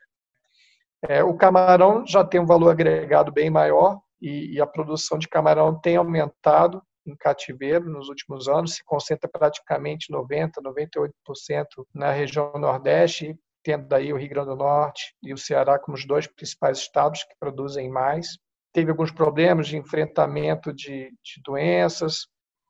É, 1.07 1.23
o 1.23 1.35
camarão 1.35 2.05
já 2.05 2.23
tem 2.23 2.39
um 2.39 2.45
valor 2.45 2.69
agregado 2.69 3.31
bem 3.31 3.49
maior 3.49 3.99
e, 4.23 4.53
e 4.53 4.61
a 4.61 4.65
produção 4.65 5.19
de 5.19 5.27
camarão 5.27 5.77
tem 5.77 5.97
aumentado 5.97 6.81
em 7.05 7.13
cativeiro 7.13 7.89
nos 7.89 8.07
últimos 8.07 8.47
anos, 8.47 8.75
se 8.75 8.83
concentra 8.85 9.29
praticamente 9.29 10.09
90%, 10.09 10.53
98% 10.63 11.09
na 11.93 12.09
região 12.11 12.53
Nordeste, 12.53 13.37
tendo 13.61 13.85
daí 13.85 14.13
o 14.13 14.17
Rio 14.17 14.29
Grande 14.29 14.51
do 14.51 14.55
Norte 14.55 15.13
e 15.21 15.33
o 15.33 15.37
Ceará 15.37 15.77
como 15.77 15.97
os 15.97 16.07
dois 16.07 16.25
principais 16.25 16.77
estados 16.77 17.25
que 17.25 17.35
produzem 17.37 17.89
mais. 17.89 18.37
Teve 18.71 18.91
alguns 18.91 19.11
problemas 19.11 19.67
de 19.67 19.75
enfrentamento 19.75 20.71
de, 20.73 21.09
de 21.21 21.41
doenças, 21.43 22.27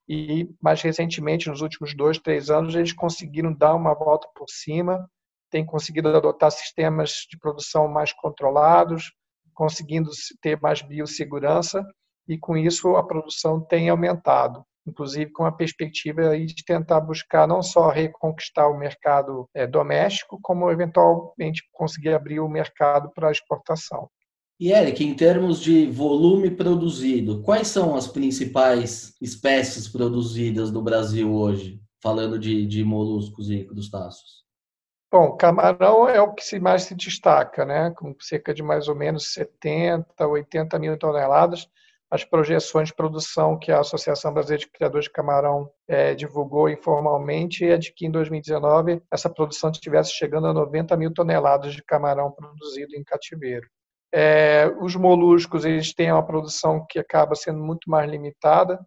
e 0.10 0.50
mais 0.62 0.82
recentemente, 0.82 1.48
nos 1.48 1.62
últimos 1.62 1.96
dois, 1.96 2.18
três 2.18 2.50
anos, 2.50 2.76
eles 2.76 2.92
conseguiram 2.92 3.54
dar 3.54 3.76
uma 3.76 3.94
volta 3.94 4.28
por 4.36 4.50
cima, 4.50 5.08
têm 5.52 5.64
conseguido 5.64 6.10
adotar 6.10 6.52
sistemas 6.52 7.26
de 7.30 7.38
produção 7.38 7.88
mais 7.88 8.12
controlados, 8.12 9.14
conseguindo 9.54 10.10
ter 10.42 10.60
mais 10.60 10.82
biossegurança 10.82 11.86
e 12.28 12.38
com 12.38 12.58
isso 12.58 12.96
a 12.96 13.04
produção 13.06 13.60
tem 13.60 13.90
aumentado, 13.90 14.64
inclusive 14.88 15.32
com 15.32 15.46
a 15.46 15.52
perspectiva 15.52 16.38
de 16.38 16.64
tentar 16.66 17.02
buscar 17.02 17.48
não 17.48 17.62
só 17.62 17.90
reconquistar 17.90 18.70
o 18.70 18.78
mercado 18.78 19.48
é, 19.54 19.68
doméstico, 19.68 20.40
como 20.42 20.72
eventualmente 20.72 21.64
conseguir 21.72 22.14
abrir 22.14 22.40
o 22.40 22.50
mercado 22.50 23.12
para 23.14 23.32
exportação. 23.32 24.10
E 24.60 24.72
Eric, 24.72 25.04
em 25.04 25.16
termos 25.16 25.60
de 25.60 25.88
volume 25.88 26.50
produzido, 26.50 27.42
quais 27.42 27.68
são 27.68 27.96
as 27.96 28.08
principais 28.08 29.14
espécies 29.22 29.90
produzidas 29.90 30.72
no 30.72 30.82
Brasil 30.82 31.34
hoje, 31.34 31.82
falando 32.02 32.38
de, 32.38 32.66
de 32.66 32.84
moluscos 32.84 33.50
e 33.50 33.66
crustáceos? 33.66 34.44
Bom, 35.14 35.38
camarão 35.38 36.10
é 36.10 36.20
o 36.20 36.34
que 36.34 36.44
se 36.44 36.60
mais 36.60 36.86
se 36.86 36.96
destaca, 36.96 37.64
né? 37.64 37.92
com 37.92 38.16
cerca 38.20 38.52
de 38.52 38.64
mais 38.64 38.88
ou 38.88 38.96
menos 38.96 39.32
70, 39.32 40.28
80 40.28 40.80
mil 40.80 40.98
toneladas. 40.98 41.70
As 42.10 42.26
projeções 42.26 42.88
de 42.88 42.96
produção 42.96 43.60
que 43.60 43.72
a 43.72 43.82
Associação 43.82 44.34
Brasileira 44.34 44.66
de 44.66 44.72
Criadores 44.72 45.06
de 45.06 45.12
Camarão 45.12 45.70
é, 45.88 46.16
divulgou 46.16 46.68
informalmente 46.68 47.64
é 47.64 47.78
de 47.78 47.94
que 47.94 48.08
em 48.08 48.10
2019 48.10 49.04
essa 49.12 49.30
produção 49.30 49.70
estivesse 49.70 50.12
chegando 50.14 50.48
a 50.48 50.54
90 50.54 50.98
mil 50.98 51.14
toneladas 51.14 51.76
de 51.76 51.84
camarão 51.84 52.32
produzido 52.32 52.96
em 52.96 53.04
cativeiro. 53.04 53.68
É, 54.12 54.66
os 54.82 54.96
moluscos 54.96 55.64
eles 55.64 55.94
têm 55.94 56.12
uma 56.12 56.26
produção 56.26 56.84
que 56.90 56.98
acaba 56.98 57.36
sendo 57.36 57.60
muito 57.60 57.88
mais 57.88 58.10
limitada, 58.10 58.84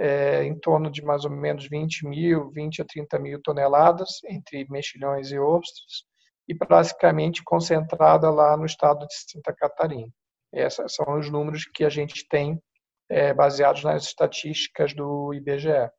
é, 0.00 0.44
em 0.44 0.58
torno 0.58 0.90
de 0.90 1.02
mais 1.02 1.26
ou 1.26 1.30
menos 1.30 1.68
20 1.68 2.08
mil, 2.08 2.50
20 2.50 2.80
a 2.80 2.84
30 2.86 3.18
mil 3.18 3.40
toneladas 3.42 4.20
entre 4.26 4.66
mexilhões 4.70 5.30
e 5.30 5.38
ostras, 5.38 6.04
e 6.48 6.54
basicamente 6.54 7.44
concentrada 7.44 8.30
lá 8.30 8.56
no 8.56 8.64
estado 8.64 9.06
de 9.06 9.14
Santa 9.14 9.52
Catarina. 9.52 10.10
Esses 10.50 10.94
são 10.94 11.18
os 11.18 11.30
números 11.30 11.66
que 11.66 11.84
a 11.84 11.90
gente 11.90 12.26
tem 12.28 12.58
é, 13.10 13.34
baseados 13.34 13.84
nas 13.84 14.04
estatísticas 14.04 14.94
do 14.94 15.34
IBGE. 15.34 15.90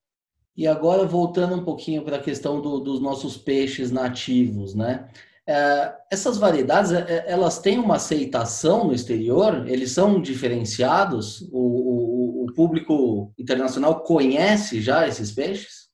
E 0.58 0.68
agora 0.68 1.06
voltando 1.06 1.56
um 1.56 1.64
pouquinho 1.64 2.04
para 2.04 2.18
a 2.18 2.22
questão 2.24 2.60
do, 2.60 2.80
dos 2.80 3.00
nossos 3.00 3.38
peixes 3.38 3.92
nativos, 3.92 4.74
né? 4.74 5.10
É, 5.48 5.94
essas 6.12 6.38
variedades, 6.38 6.92
é, 6.92 7.26
elas 7.28 7.60
têm 7.60 7.80
uma 7.80 7.96
aceitação 7.96 8.86
no 8.86 8.94
exterior? 8.94 9.68
Eles 9.68 9.92
são 9.92 10.22
diferenciados? 10.22 11.42
O, 11.52 12.44
o, 12.44 12.46
o 12.46 12.54
público 12.54 13.34
internacional 13.38 14.04
conhece 14.04 14.82
já 14.82 15.08
esses 15.08 15.32
peixes? 15.32 15.90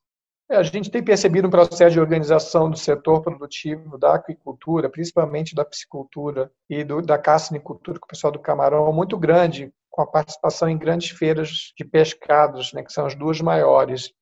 É, 0.50 0.56
a 0.56 0.64
gente 0.64 0.90
tem 0.90 1.04
percebido 1.04 1.48
um 1.48 1.52
processo 1.52 1.92
de 1.92 2.00
organização 2.00 2.70
do 2.70 2.78
setor 2.78 3.22
produtivo 3.22 3.98
da 3.98 4.16
aquicultura, 4.16 4.90
principalmente 4.90 5.54
da 5.54 5.66
piscicultura 5.66 6.50
e 6.70 6.84
do, 6.84 7.02
da 7.02 7.18
cassinicultura, 7.18 8.00
com 8.00 8.06
o 8.06 8.10
pessoal 8.10 8.32
do 8.32 8.40
camarão, 8.40 8.92
muito 8.94 9.18
grande, 9.18 9.74
com 9.90 10.02
a 10.02 10.08
participação 10.08 10.70
em 10.70 10.78
grandes 10.78 11.10
feiras 11.10 11.74
de 11.78 11.84
pescados, 11.84 12.72
né, 12.72 12.82
que 12.82 12.94
são 12.94 13.06
as 13.06 13.14
duas 13.14 13.42
maiores, 13.42 14.14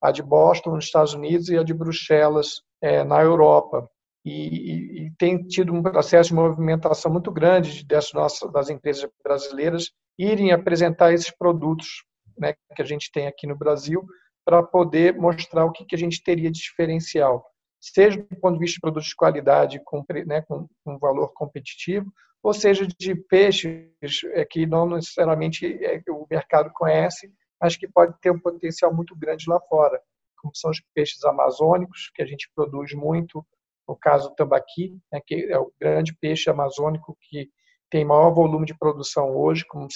a 0.00 0.12
de 0.12 0.22
Boston, 0.22 0.76
nos 0.76 0.84
Estados 0.84 1.14
Unidos, 1.14 1.48
e 1.48 1.56
a 1.56 1.64
de 1.64 1.74
Bruxelas, 1.74 2.62
é, 2.80 3.02
na 3.02 3.20
Europa 3.20 3.88
e, 4.24 5.06
e, 5.06 5.12
tem 5.18 5.38
tido 5.46 5.72
um 5.72 5.82
processo 5.82 6.28
de 6.28 6.34
movimentação 6.34 7.10
muito 7.10 7.30
grande 7.30 7.84
dessas 7.84 8.12
nossas, 8.12 8.52
das 8.52 8.70
empresas 8.70 9.08
brasileiras 9.22 9.90
irem 10.18 10.52
apresentar 10.52 11.12
esses 11.12 11.30
produtos 11.30 12.04
né, 12.38 12.54
que 12.74 12.82
a 12.82 12.84
gente 12.84 13.10
tem 13.10 13.26
aqui 13.26 13.46
no 13.46 13.56
Brasil 13.56 14.04
para 14.44 14.62
poder 14.62 15.16
mostrar 15.16 15.64
o 15.64 15.72
que, 15.72 15.84
que 15.84 15.94
a 15.94 15.98
gente 15.98 16.22
teria 16.22 16.50
de 16.50 16.60
diferencial, 16.60 17.44
seja 17.80 18.18
do 18.18 18.36
ponto 18.36 18.54
de 18.54 18.60
vista 18.60 18.74
de 18.74 18.80
produtos 18.80 19.08
de 19.08 19.16
qualidade 19.16 19.80
com, 19.84 20.04
né, 20.26 20.42
com, 20.42 20.68
com 20.84 20.98
valor 20.98 21.32
competitivo, 21.34 22.12
ou 22.42 22.52
seja 22.52 22.86
de 22.86 23.14
peixes 23.14 23.88
é, 24.32 24.44
que 24.44 24.66
não 24.66 24.88
necessariamente 24.88 25.66
é, 25.84 26.00
o 26.10 26.26
mercado 26.28 26.70
conhece, 26.72 27.32
mas 27.60 27.76
que 27.76 27.86
pode 27.86 28.18
ter 28.20 28.32
um 28.32 28.40
potencial 28.40 28.92
muito 28.92 29.14
grande 29.16 29.48
lá 29.48 29.60
fora, 29.60 30.00
como 30.36 30.54
são 30.56 30.70
os 30.70 30.82
peixes 30.92 31.22
amazônicos, 31.24 32.10
que 32.14 32.22
a 32.22 32.26
gente 32.26 32.50
produz 32.54 32.92
muito, 32.92 33.46
no 33.88 33.96
caso 33.96 34.28
o 34.28 34.34
tambaqui, 34.34 34.96
né, 35.12 35.20
que 35.24 35.46
é 35.50 35.58
o 35.58 35.72
grande 35.80 36.14
peixe 36.20 36.48
amazônico 36.48 37.16
que 37.20 37.48
tem 37.90 38.04
maior 38.04 38.30
volume 38.30 38.64
de 38.64 38.76
produção 38.76 39.36
hoje, 39.36 39.66
com 39.66 39.86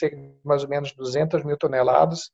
mais 0.45 0.63
ou 0.63 0.69
menos 0.69 0.93
200 0.93 1.43
mil 1.45 1.57
toneladas. 1.57 2.31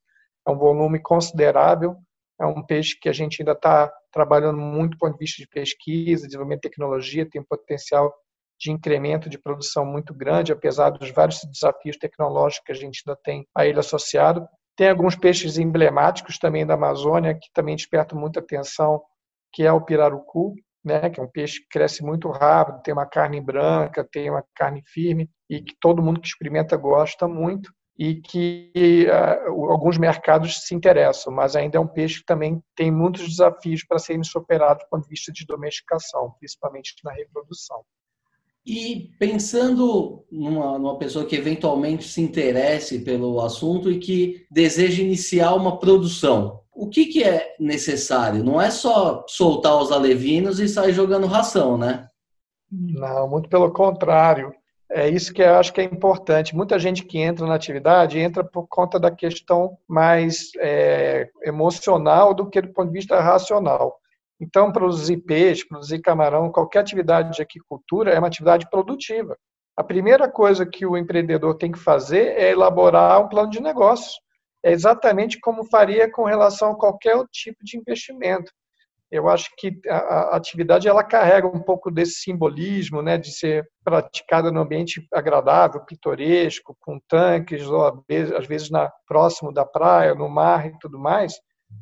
É 0.46 0.50
um 0.50 0.58
volume 0.58 1.00
considerável. 1.00 1.96
É 2.40 2.44
um 2.44 2.66
peixe 2.66 2.98
que 3.00 3.08
a 3.08 3.12
gente 3.12 3.40
ainda 3.40 3.52
está 3.52 3.92
trabalhando 4.10 4.58
muito 4.58 4.92
do 4.92 4.98
ponto 4.98 5.12
de 5.12 5.18
vista 5.20 5.40
de 5.40 5.48
pesquisa, 5.48 6.26
desenvolvimento 6.26 6.62
de 6.62 6.68
tecnologia, 6.68 7.28
tem 7.28 7.40
um 7.40 7.44
potencial 7.44 8.12
de 8.58 8.72
incremento 8.72 9.28
de 9.28 9.38
produção 9.38 9.84
muito 9.84 10.12
grande, 10.12 10.52
apesar 10.52 10.90
dos 10.90 11.10
vários 11.10 11.40
desafios 11.44 11.96
tecnológicos 11.96 12.64
que 12.66 12.72
a 12.72 12.74
gente 12.74 13.02
ainda 13.06 13.18
tem 13.22 13.46
a 13.56 13.66
ele 13.66 13.78
associado. 13.78 14.46
Tem 14.76 14.88
alguns 14.88 15.14
peixes 15.14 15.58
emblemáticos 15.58 16.38
também 16.38 16.66
da 16.66 16.74
Amazônia 16.74 17.34
que 17.34 17.48
também 17.52 17.76
despertam 17.76 18.18
muita 18.18 18.40
atenção, 18.40 19.02
que 19.52 19.64
é 19.64 19.72
o 19.72 19.84
pirarucu, 19.84 20.54
né, 20.84 21.10
que 21.10 21.20
é 21.20 21.22
um 21.22 21.28
peixe 21.28 21.60
que 21.60 21.68
cresce 21.68 22.02
muito 22.02 22.28
rápido, 22.30 22.82
tem 22.82 22.92
uma 22.92 23.06
carne 23.06 23.40
branca, 23.40 24.06
tem 24.10 24.30
uma 24.30 24.44
carne 24.54 24.82
firme 24.86 25.28
e 25.48 25.60
que 25.60 25.74
todo 25.80 26.02
mundo 26.02 26.20
que 26.20 26.26
experimenta 26.26 26.76
gosta 26.76 27.28
muito 27.28 27.72
e 27.98 28.16
que 28.16 28.72
uh, 29.08 29.70
alguns 29.70 29.98
mercados 29.98 30.66
se 30.66 30.74
interessam, 30.74 31.32
mas 31.32 31.54
ainda 31.54 31.78
é 31.78 31.80
um 31.80 31.86
peixe 31.86 32.20
que 32.20 32.26
também 32.26 32.62
tem 32.74 32.90
muitos 32.90 33.28
desafios 33.28 33.84
para 33.84 33.98
serem 33.98 34.24
superados 34.24 34.84
do 34.84 34.88
ponto 34.88 35.04
de 35.04 35.10
vista 35.10 35.30
de 35.30 35.46
domesticação, 35.46 36.34
principalmente 36.38 36.94
na 37.04 37.12
reprodução. 37.12 37.84
E 38.64 39.10
pensando 39.18 40.24
numa, 40.30 40.78
numa, 40.78 40.96
pessoa 40.96 41.26
que 41.26 41.34
eventualmente 41.34 42.04
se 42.04 42.20
interesse 42.22 43.00
pelo 43.00 43.40
assunto 43.40 43.90
e 43.90 43.98
que 43.98 44.46
deseja 44.50 45.02
iniciar 45.02 45.54
uma 45.54 45.78
produção, 45.78 46.61
o 46.74 46.88
que, 46.88 47.06
que 47.06 47.22
é 47.22 47.54
necessário? 47.60 48.42
Não 48.42 48.60
é 48.60 48.70
só 48.70 49.24
soltar 49.28 49.76
os 49.76 49.92
alevinos 49.92 50.58
e 50.58 50.68
sair 50.68 50.92
jogando 50.92 51.26
ração, 51.26 51.76
né? 51.76 52.08
Não, 52.70 53.28
muito 53.28 53.48
pelo 53.48 53.70
contrário. 53.70 54.54
É 54.90 55.08
isso 55.08 55.32
que 55.32 55.42
eu 55.42 55.54
acho 55.54 55.72
que 55.72 55.80
é 55.80 55.84
importante. 55.84 56.56
Muita 56.56 56.78
gente 56.78 57.04
que 57.04 57.18
entra 57.18 57.46
na 57.46 57.54
atividade 57.54 58.18
entra 58.18 58.42
por 58.42 58.66
conta 58.66 58.98
da 58.98 59.10
questão 59.10 59.76
mais 59.86 60.50
é, 60.58 61.28
emocional 61.42 62.34
do 62.34 62.48
que 62.48 62.60
do 62.60 62.72
ponto 62.72 62.88
de 62.88 62.98
vista 62.98 63.20
racional. 63.20 63.98
Então, 64.40 64.72
produzir 64.72 65.18
peixe, 65.18 65.66
produzir 65.66 66.00
camarão, 66.00 66.50
qualquer 66.50 66.80
atividade 66.80 67.36
de 67.36 67.42
aquicultura 67.42 68.12
é 68.12 68.18
uma 68.18 68.28
atividade 68.28 68.68
produtiva. 68.68 69.36
A 69.76 69.84
primeira 69.84 70.28
coisa 70.28 70.66
que 70.66 70.84
o 70.84 70.96
empreendedor 70.96 71.56
tem 71.56 71.70
que 71.70 71.78
fazer 71.78 72.34
é 72.36 72.50
elaborar 72.50 73.24
um 73.24 73.28
plano 73.28 73.50
de 73.50 73.60
negócio 73.60 74.20
é 74.62 74.72
exatamente 74.72 75.38
como 75.40 75.64
faria 75.64 76.10
com 76.10 76.24
relação 76.24 76.72
a 76.72 76.78
qualquer 76.78 77.16
tipo 77.30 77.64
de 77.64 77.76
investimento. 77.76 78.52
Eu 79.10 79.28
acho 79.28 79.50
que 79.58 79.78
a 79.86 80.34
atividade 80.36 80.88
ela 80.88 81.04
carrega 81.04 81.46
um 81.46 81.60
pouco 81.60 81.90
desse 81.90 82.22
simbolismo, 82.22 83.02
né, 83.02 83.18
de 83.18 83.30
ser 83.30 83.68
praticada 83.84 84.50
no 84.50 84.60
ambiente 84.60 85.06
agradável, 85.12 85.84
pitoresco, 85.84 86.74
com 86.80 86.98
tanques, 87.06 87.66
ou 87.66 88.02
às 88.38 88.46
vezes 88.46 88.70
na 88.70 88.90
próximo 89.06 89.52
da 89.52 89.66
praia, 89.66 90.14
no 90.14 90.30
mar 90.30 90.66
e 90.66 90.78
tudo 90.78 90.98
mais. 90.98 91.34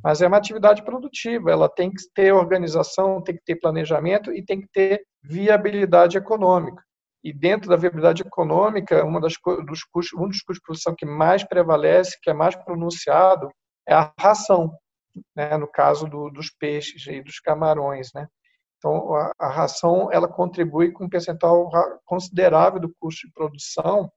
Mas 0.02 0.20
é 0.20 0.26
uma 0.26 0.38
atividade 0.38 0.84
produtiva, 0.84 1.52
ela 1.52 1.68
tem 1.68 1.90
que 1.90 2.02
ter 2.14 2.32
organização, 2.32 3.22
tem 3.22 3.36
que 3.36 3.44
ter 3.44 3.56
planejamento 3.56 4.32
e 4.32 4.44
tem 4.44 4.60
que 4.60 4.68
ter 4.72 5.02
viabilidade 5.22 6.18
econômica. 6.18 6.82
E 7.22 7.32
dentro 7.32 7.68
da 7.68 7.76
viabilidade 7.76 8.22
econômica, 8.22 9.04
uma 9.04 9.20
das, 9.20 9.34
dos 9.66 9.84
custos, 9.84 10.18
um 10.18 10.26
dos 10.26 10.38
custos 10.38 10.56
de 10.56 10.62
produção 10.62 10.94
que 10.96 11.04
mais 11.04 11.44
prevalece, 11.44 12.18
que 12.22 12.30
é 12.30 12.34
mais 12.34 12.56
pronunciado, 12.56 13.50
é 13.86 13.94
a 13.94 14.12
ração, 14.18 14.72
né? 15.36 15.56
no 15.58 15.66
caso 15.66 16.06
do, 16.06 16.30
dos 16.30 16.50
peixes 16.50 17.06
e 17.06 17.22
dos 17.22 17.38
camarões. 17.38 18.10
Né? 18.14 18.26
Então, 18.78 19.14
a, 19.14 19.32
a, 19.38 19.48
ração 19.48 20.08
ela 20.10 20.26
contribui 20.26 20.92
com 20.92 21.04
um 21.04 21.08
percentual 21.08 21.70
considerável 22.06 22.80
do 22.80 22.94
custo 22.98 23.26
de 23.26 23.32
produção. 23.34 24.10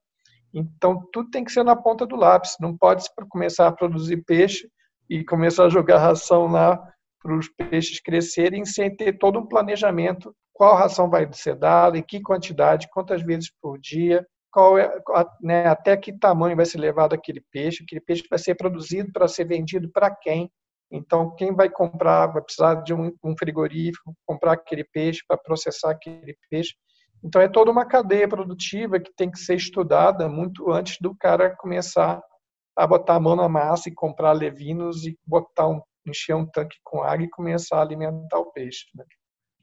Então, 0.52 1.06
tudo 1.12 1.30
tem 1.30 1.44
que 1.44 1.52
ser 1.52 1.64
na 1.64 1.76
ponta 1.76 2.06
do 2.06 2.16
lápis. 2.16 2.56
Não 2.58 2.76
pode 2.76 3.04
começar 3.28 3.66
a 3.66 3.72
produzir 3.72 4.24
peixe 4.24 4.66
e 5.10 5.24
começar 5.24 5.66
a 5.66 5.70
jogar 5.70 5.98
ração 5.98 6.46
lá 6.46 6.93
para 7.24 7.38
os 7.38 7.48
peixes 7.48 8.00
crescerem 8.00 8.66
sem 8.66 8.94
ter 8.94 9.16
todo 9.16 9.38
um 9.38 9.46
planejamento, 9.46 10.36
qual 10.52 10.76
ração 10.76 11.08
vai 11.08 11.26
ser 11.32 11.56
dada, 11.56 11.96
em 11.96 12.02
que 12.02 12.20
quantidade, 12.20 12.86
quantas 12.92 13.22
vezes 13.22 13.50
por 13.62 13.78
dia, 13.80 14.24
qual 14.52 14.78
é, 14.78 14.94
né, 15.40 15.66
até 15.66 15.96
que 15.96 16.12
tamanho 16.12 16.54
vai 16.54 16.66
ser 16.66 16.78
levado 16.78 17.14
aquele 17.14 17.42
peixe, 17.50 17.82
aquele 17.82 18.02
peixe 18.02 18.22
vai 18.28 18.38
ser 18.38 18.54
produzido 18.54 19.10
para 19.10 19.26
ser 19.26 19.46
vendido 19.46 19.90
para 19.90 20.14
quem. 20.14 20.50
Então, 20.92 21.34
quem 21.34 21.52
vai 21.54 21.68
comprar 21.70 22.26
vai 22.26 22.42
precisar 22.42 22.74
de 22.82 22.92
um, 22.92 23.10
frigorífico, 23.38 24.14
comprar 24.26 24.52
aquele 24.52 24.84
peixe 24.84 25.22
para 25.26 25.38
processar 25.38 25.92
aquele 25.92 26.36
peixe. 26.50 26.74
Então, 27.24 27.40
é 27.40 27.48
toda 27.48 27.70
uma 27.70 27.86
cadeia 27.86 28.28
produtiva 28.28 29.00
que 29.00 29.10
tem 29.16 29.30
que 29.30 29.38
ser 29.38 29.56
estudada 29.56 30.28
muito 30.28 30.70
antes 30.70 30.98
do 31.00 31.16
cara 31.16 31.56
começar 31.56 32.22
a 32.76 32.86
botar 32.86 33.14
a 33.14 33.20
mão 33.20 33.34
na 33.34 33.48
massa 33.48 33.88
e 33.88 33.94
comprar 33.94 34.32
levinos 34.32 35.06
e 35.06 35.18
botar 35.26 35.68
um, 35.68 35.80
encher 36.06 36.34
um 36.34 36.46
tanque 36.46 36.76
com 36.82 37.02
água 37.02 37.24
e 37.24 37.30
começar 37.30 37.78
a 37.78 37.82
alimentar 37.82 38.38
o 38.38 38.52
peixe. 38.52 38.86
Né? 38.94 39.04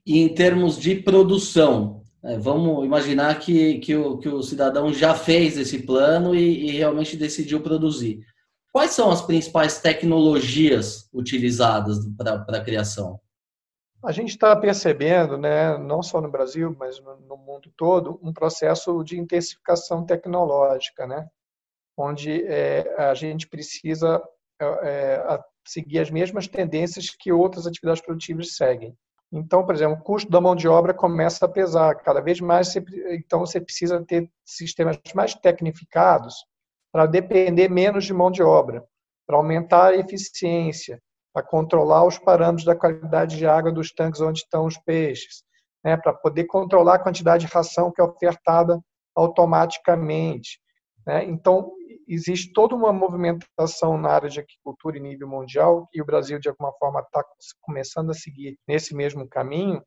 E 0.05 0.19
em 0.19 0.33
termos 0.33 0.77
de 0.77 0.95
produção, 0.95 2.03
é, 2.23 2.37
vamos 2.37 2.85
imaginar 2.85 3.39
que, 3.39 3.79
que, 3.79 3.95
o, 3.95 4.17
que 4.17 4.29
o 4.29 4.43
cidadão 4.43 4.93
já 4.93 5.15
fez 5.15 5.57
esse 5.57 5.83
plano 5.83 6.35
e, 6.35 6.67
e 6.67 6.71
realmente 6.71 7.17
decidiu 7.17 7.61
produzir. 7.61 8.19
Quais 8.71 8.91
são 8.91 9.11
as 9.11 9.21
principais 9.21 9.81
tecnologias 9.81 11.09
utilizadas 11.13 11.99
para 12.17 12.57
a 12.57 12.63
criação? 12.63 13.19
A 14.03 14.11
gente 14.11 14.29
está 14.29 14.55
percebendo, 14.55 15.37
né, 15.37 15.77
não 15.77 16.01
só 16.01 16.19
no 16.21 16.31
Brasil, 16.31 16.75
mas 16.79 16.99
no, 16.99 17.37
mundo 17.37 17.71
todo, 17.77 18.19
um 18.23 18.33
processo 18.33 19.03
de 19.03 19.19
intensificação 19.19 20.05
tecnológica, 20.05 21.05
né, 21.05 21.27
onde 21.95 22.43
é, 22.45 22.95
a 22.97 23.13
gente 23.13 23.47
precisa 23.47 24.21
é, 24.59 24.65
é 24.65 25.39
seguir 25.65 25.99
as 25.99 26.09
mesmas 26.09 26.47
tendências 26.47 27.09
que 27.09 27.31
outras 27.31 27.67
atividades 27.67 28.01
produtivas 28.01 28.55
seguem. 28.55 28.95
Então, 29.31 29.65
por 29.65 29.73
exemplo, 29.73 29.97
o 29.97 30.03
custo 30.03 30.29
da 30.29 30.41
mão 30.41 30.55
de 30.55 30.67
obra 30.67 30.93
começa 30.93 31.45
a 31.45 31.49
pesar. 31.49 31.95
Cada 31.95 32.19
vez 32.19 32.41
mais, 32.41 32.75
então, 33.11 33.39
você 33.39 33.61
precisa 33.61 34.03
ter 34.05 34.29
sistemas 34.45 34.99
mais 35.15 35.33
tecnificados 35.33 36.35
para 36.91 37.05
depender 37.05 37.69
menos 37.69 38.03
de 38.03 38.13
mão 38.13 38.29
de 38.29 38.43
obra, 38.43 38.83
para 39.25 39.37
aumentar 39.37 39.91
a 39.91 39.95
eficiência, 39.95 41.01
para 41.33 41.41
controlar 41.41 42.05
os 42.05 42.17
parâmetros 42.17 42.65
da 42.65 42.75
qualidade 42.75 43.37
de 43.37 43.47
água 43.47 43.71
dos 43.71 43.93
tanques 43.93 44.19
onde 44.19 44.39
estão 44.39 44.65
os 44.65 44.77
peixes, 44.77 45.43
né, 45.83 45.95
para 45.95 46.13
poder 46.13 46.43
controlar 46.45 46.95
a 46.95 46.99
quantidade 46.99 47.45
de 47.45 47.53
ração 47.53 47.89
que 47.89 48.01
é 48.01 48.03
ofertada 48.03 48.77
automaticamente. 49.15 50.59
Né? 51.07 51.23
Então, 51.23 51.71
existe 52.13 52.51
toda 52.51 52.75
uma 52.75 52.91
movimentação 52.91 53.97
na 53.97 54.09
área 54.09 54.29
de 54.29 54.39
agricultura 54.39 54.97
em 54.97 55.01
nível 55.01 55.27
mundial 55.27 55.87
e 55.93 56.01
o 56.01 56.05
Brasil, 56.05 56.39
de 56.39 56.49
alguma 56.49 56.73
forma, 56.73 56.99
está 56.99 57.23
começando 57.61 58.09
a 58.09 58.13
seguir 58.13 58.57
nesse 58.67 58.93
mesmo 58.93 59.27
caminho 59.27 59.81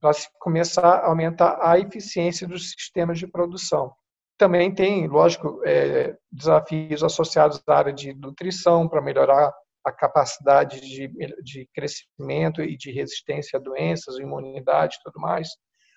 para 0.00 0.12
começar 0.40 0.84
a 0.84 1.06
aumentar 1.06 1.58
a 1.60 1.78
eficiência 1.78 2.46
dos 2.46 2.70
sistemas 2.70 3.18
de 3.18 3.26
produção. 3.26 3.92
Também 4.36 4.72
tem, 4.72 5.08
lógico, 5.08 5.60
é, 5.64 6.16
desafios 6.30 7.02
associados 7.02 7.60
à 7.66 7.74
área 7.74 7.92
de 7.92 8.14
nutrição 8.14 8.88
para 8.88 9.02
melhorar 9.02 9.52
a 9.84 9.92
capacidade 9.92 10.80
de, 10.80 11.08
de 11.42 11.68
crescimento 11.74 12.62
e 12.62 12.76
de 12.76 12.92
resistência 12.92 13.58
a 13.58 13.62
doenças, 13.62 14.18
imunidade 14.18 14.96
e 14.96 15.02
tudo 15.02 15.20
mais. 15.20 15.48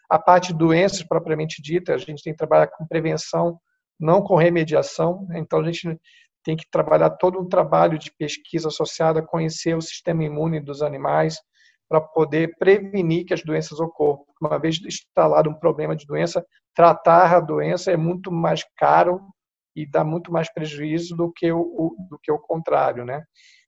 A 0.09 0.19
parte 0.19 0.51
de 0.51 0.59
doenças 0.59 1.03
propriamente 1.03 1.61
dita, 1.61 1.93
a 1.93 1.97
gente 1.97 2.23
tem 2.23 2.33
que 2.33 2.37
trabalhar 2.37 2.67
com 2.67 2.87
prevenção 2.87 3.59
não 4.01 4.21
com 4.21 4.35
remediação. 4.35 5.25
Né? 5.29 5.39
Então, 5.39 5.59
a 5.59 5.71
gente 5.71 5.97
tem 6.43 6.57
que 6.57 6.65
trabalhar 6.69 7.11
todo 7.11 7.39
um 7.39 7.47
trabalho 7.47 7.99
de 7.99 8.11
pesquisa 8.17 8.69
associado 8.69 9.19
a 9.19 9.25
conhecer 9.25 9.77
o 9.77 9.81
sistema 9.81 10.23
imune 10.23 10.59
dos 10.59 10.81
animais 10.81 11.37
para 11.87 12.01
poder 12.01 12.55
prevenir 12.57 13.25
que 13.25 13.33
as 13.33 13.43
doenças 13.43 13.79
ocorram. 13.79 14.25
Uma 14.41 14.57
vez 14.57 14.79
instalado 14.83 15.49
um 15.49 15.59
problema 15.59 15.95
de 15.95 16.05
doença, 16.05 16.43
tratar 16.73 17.35
a 17.35 17.39
doença 17.39 17.91
é 17.91 17.97
muito 17.97 18.31
mais 18.31 18.63
caro 18.77 19.21
e 19.75 19.85
dá 19.85 20.03
muito 20.03 20.31
mais 20.31 20.51
prejuízo 20.51 21.15
do 21.15 21.31
que 21.31 21.51
o, 21.51 21.95
do 22.09 22.17
que 22.21 22.31
o 22.31 22.39
contrário, 22.39 23.05
né? 23.05 23.23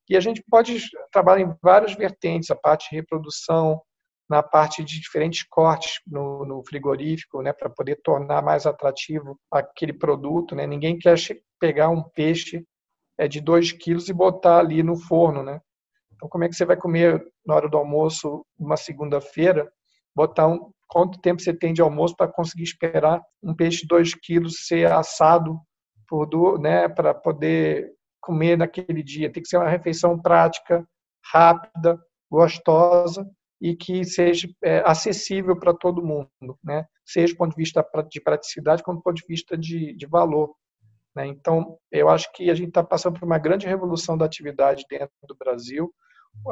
E 0.09 0.17
a 0.17 0.19
gente 0.19 0.43
pode 0.49 0.79
trabalhar 1.11 1.45
em 1.45 1.55
várias 1.61 1.95
vertentes, 1.95 2.49
a 2.49 2.55
parte 2.55 2.89
de 2.89 2.95
reprodução, 2.95 3.81
na 4.33 4.41
parte 4.41 4.83
de 4.83 4.99
diferentes 4.99 5.43
cortes 5.47 6.01
no, 6.07 6.43
no 6.43 6.63
frigorífico, 6.65 7.43
né, 7.43 7.53
para 7.53 7.69
poder 7.69 7.99
tornar 8.03 8.41
mais 8.41 8.65
atrativo 8.65 9.39
aquele 9.51 9.93
produto. 9.93 10.55
Né? 10.55 10.65
Ninguém 10.65 10.97
quer 10.97 11.15
pegar 11.59 11.89
um 11.89 12.01
peixe 12.01 12.65
é, 13.15 13.27
de 13.27 13.39
2 13.39 13.73
quilos 13.73 14.09
e 14.09 14.13
botar 14.13 14.57
ali 14.57 14.81
no 14.81 14.95
forno. 14.95 15.43
Né? 15.43 15.61
Então, 16.15 16.27
como 16.27 16.43
é 16.43 16.49
que 16.49 16.55
você 16.55 16.65
vai 16.65 16.75
comer 16.75 17.23
na 17.45 17.53
hora 17.53 17.69
do 17.69 17.77
almoço, 17.77 18.43
uma 18.57 18.75
segunda-feira, 18.75 19.71
botar 20.15 20.47
um, 20.47 20.71
quanto 20.87 21.21
tempo 21.21 21.39
você 21.39 21.53
tem 21.53 21.71
de 21.71 21.81
almoço 21.83 22.15
para 22.15 22.31
conseguir 22.31 22.63
esperar 22.63 23.21
um 23.43 23.53
peixe 23.53 23.81
de 23.81 23.87
2 23.87 24.15
quilos 24.15 24.65
ser 24.65 24.91
assado 24.91 25.59
por, 26.07 26.59
né, 26.59 26.89
para 26.89 27.13
poder 27.13 27.91
comer 28.19 28.57
naquele 28.57 29.03
dia. 29.03 29.31
Tem 29.31 29.43
que 29.43 29.49
ser 29.49 29.57
uma 29.57 29.69
refeição 29.69 30.19
prática, 30.19 30.83
rápida, 31.31 31.99
gostosa 32.31 33.29
e 33.63 33.77
que 33.77 34.03
seja 34.03 34.49
é, 34.61 34.83
acessível 34.85 35.57
para 35.57 35.73
todo 35.73 36.05
mundo, 36.05 36.59
né? 36.61 36.85
seja 37.05 37.33
do 37.33 37.37
ponto 37.37 37.51
de 37.51 37.55
vista 37.55 37.81
de 38.11 38.19
praticidade, 38.19 38.83
como 38.83 38.97
do 38.97 39.01
ponto 39.01 39.15
de 39.15 39.25
vista 39.25 39.57
de, 39.57 39.95
de 39.95 40.05
valor. 40.05 40.53
Né? 41.15 41.27
Então, 41.27 41.77
eu 41.89 42.09
acho 42.09 42.29
que 42.33 42.49
a 42.49 42.55
gente 42.55 42.67
está 42.67 42.83
passando 42.83 43.17
por 43.17 43.25
uma 43.25 43.37
grande 43.37 43.65
revolução 43.65 44.17
da 44.17 44.25
atividade 44.25 44.83
dentro 44.89 45.15
do 45.25 45.35
Brasil. 45.37 45.89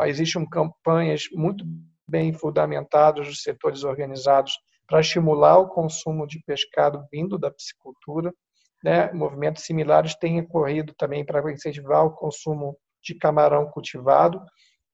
Existem 0.06 0.48
campanhas 0.48 1.24
muito 1.34 1.66
bem 2.08 2.32
fundamentadas 2.32 3.28
dos 3.28 3.44
setores 3.44 3.84
organizados 3.84 4.54
para 4.88 5.02
estimular 5.02 5.58
o 5.58 5.68
consumo 5.68 6.26
de 6.26 6.42
pescado 6.46 7.06
vindo 7.12 7.38
da 7.38 7.52
piscicultura. 7.52 8.34
Né? 8.82 9.12
Movimentos 9.12 9.66
similares 9.66 10.16
têm 10.16 10.40
ocorrido 10.40 10.94
também 10.98 11.26
para 11.26 11.52
incentivar 11.52 12.06
o 12.06 12.16
consumo 12.16 12.78
de 13.04 13.16
camarão 13.16 13.70
cultivado 13.70 14.42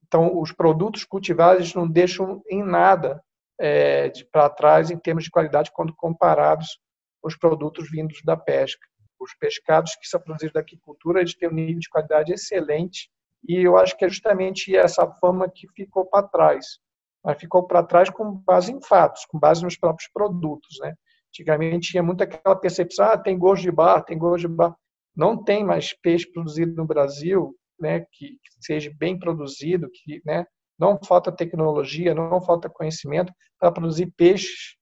então, 0.07 0.39
os 0.39 0.53
produtos 0.53 1.03
cultivados 1.03 1.73
não 1.75 1.87
deixam 1.87 2.41
em 2.49 2.63
nada 2.63 3.21
é, 3.59 4.09
para 4.31 4.49
trás 4.49 4.89
em 4.89 4.97
termos 4.97 5.25
de 5.25 5.29
qualidade 5.29 5.71
quando 5.73 5.93
comparados 5.93 6.79
com 7.21 7.27
os 7.27 7.35
produtos 7.35 7.89
vindos 7.91 8.21
da 8.23 8.37
pesca. 8.37 8.87
Os 9.19 9.33
pescados 9.35 9.95
que 9.95 10.07
são 10.07 10.21
produzidos 10.21 10.53
da 10.53 10.61
aquicultura 10.61 11.19
eles 11.19 11.35
têm 11.35 11.49
um 11.49 11.53
nível 11.53 11.79
de 11.79 11.89
qualidade 11.89 12.31
excelente 12.31 13.09
e 13.47 13.55
eu 13.55 13.77
acho 13.77 13.97
que 13.97 14.05
é 14.05 14.09
justamente 14.09 14.75
essa 14.75 15.09
fama 15.19 15.49
que 15.49 15.67
ficou 15.75 16.05
para 16.05 16.27
trás. 16.27 16.79
Mas 17.23 17.39
ficou 17.39 17.67
para 17.67 17.83
trás 17.83 18.09
com 18.09 18.31
base 18.31 18.71
em 18.71 18.81
fatos, 18.81 19.25
com 19.25 19.37
base 19.37 19.63
nos 19.63 19.77
próprios 19.77 20.09
produtos. 20.13 20.77
Né? 20.79 20.93
Antigamente 21.29 21.91
tinha 21.91 22.03
muito 22.03 22.23
aquela 22.23 22.55
percepção, 22.55 23.05
ah, 23.05 23.17
tem 23.17 23.37
gosto 23.37 23.63
de 23.63 23.71
bar, 23.71 24.01
tem 24.03 24.17
gosto 24.17 24.47
de 24.47 24.53
bar. 24.53 24.75
Não 25.15 25.43
tem 25.43 25.65
mais 25.65 25.93
peixe 25.93 26.31
produzido 26.31 26.75
no 26.75 26.85
Brasil 26.85 27.57
né, 27.79 28.05
que, 28.11 28.37
seja 28.59 28.91
bem 28.97 29.17
produzido, 29.17 29.89
que 29.91 30.21
né, 30.25 30.45
não 30.77 30.99
falta 31.03 31.31
tecnologia, 31.31 32.13
não 32.13 32.41
falta 32.41 32.69
conhecimento 32.69 33.33
para 33.59 33.71
produzir 33.71 34.11
peixes 34.17 34.75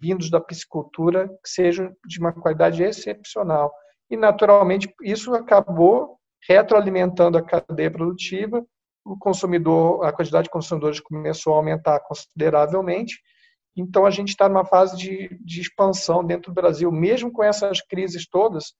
vindos 0.00 0.30
da 0.30 0.40
piscicultura 0.40 1.28
que 1.28 1.48
sejam 1.48 1.94
de 2.06 2.18
uma 2.18 2.32
qualidade 2.32 2.82
excepcional. 2.82 3.72
E, 4.10 4.16
naturalmente, 4.16 4.92
isso 5.02 5.34
acabou 5.34 6.18
retroalimentando 6.48 7.38
a 7.38 7.42
cadeia 7.42 7.90
produtiva, 7.90 8.64
o 9.04 9.16
consumidor, 9.16 10.04
a 10.04 10.12
quantidade 10.12 10.44
de 10.44 10.50
consumidores 10.50 11.00
começou 11.00 11.54
a 11.54 11.56
aumentar 11.56 12.00
consideravelmente, 12.00 13.20
então 13.76 14.04
a 14.04 14.10
gente 14.10 14.28
está 14.28 14.48
numa 14.48 14.64
fase 14.64 14.96
de, 14.96 15.38
de 15.40 15.60
expansão 15.60 16.24
dentro 16.24 16.52
do 16.52 16.54
Brasil, 16.54 16.90
mesmo 16.92 17.32
com 17.32 17.42
essas 17.42 17.80
crises 17.80 18.28
todas, 18.28 18.74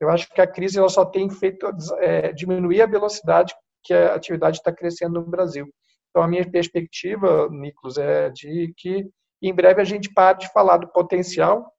eu 0.00 0.10
acho 0.10 0.28
que 0.32 0.40
a 0.40 0.46
crise 0.46 0.78
ela 0.78 0.88
só 0.88 1.04
tem 1.04 1.28
feito 1.30 1.66
é, 1.98 2.32
diminuir 2.32 2.82
a 2.82 2.86
velocidade 2.86 3.54
que 3.82 3.94
a 3.94 4.14
atividade 4.14 4.58
está 4.58 4.72
crescendo 4.72 5.20
no 5.20 5.26
Brasil. 5.26 5.68
Então, 6.10 6.22
a 6.22 6.28
minha 6.28 6.48
perspectiva, 6.50 7.48
Nicolas, 7.50 7.98
é 7.98 8.30
de 8.30 8.72
que 8.76 9.08
em 9.42 9.54
breve 9.54 9.80
a 9.80 9.84
gente 9.84 10.12
pare 10.12 10.38
de 10.38 10.52
falar 10.52 10.78
do 10.78 10.88
potencial, 10.88 11.70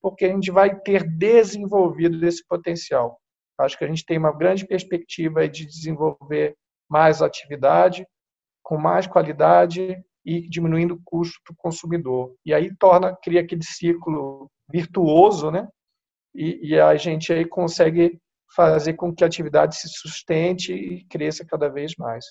porque 0.00 0.24
a 0.24 0.28
gente 0.28 0.50
vai 0.50 0.74
ter 0.80 1.04
desenvolvido 1.04 2.24
esse 2.26 2.44
potencial. 2.46 3.18
Acho 3.58 3.78
que 3.78 3.84
a 3.84 3.88
gente 3.88 4.04
tem 4.04 4.18
uma 4.18 4.36
grande 4.36 4.66
perspectiva 4.66 5.48
de 5.48 5.64
desenvolver 5.66 6.56
mais 6.90 7.22
atividade, 7.22 8.06
com 8.62 8.76
mais 8.76 9.06
qualidade 9.06 10.02
e 10.24 10.48
diminuindo 10.48 10.94
o 10.94 11.02
custo 11.04 11.40
para 11.44 11.52
o 11.52 11.56
consumidor. 11.56 12.34
E 12.44 12.52
aí 12.52 12.74
torna, 12.76 13.16
cria 13.22 13.40
aquele 13.40 13.62
ciclo 13.62 14.50
virtuoso, 14.70 15.50
né? 15.50 15.68
E, 16.34 16.70
e 16.70 16.80
a 16.80 16.94
gente 16.96 17.32
aí 17.32 17.44
consegue 17.44 18.18
fazer 18.54 18.94
com 18.94 19.14
que 19.14 19.24
a 19.24 19.26
atividade 19.26 19.76
se 19.76 19.88
sustente 19.88 20.72
e 20.72 21.04
cresça 21.04 21.44
cada 21.44 21.68
vez 21.68 21.94
mais. 21.98 22.24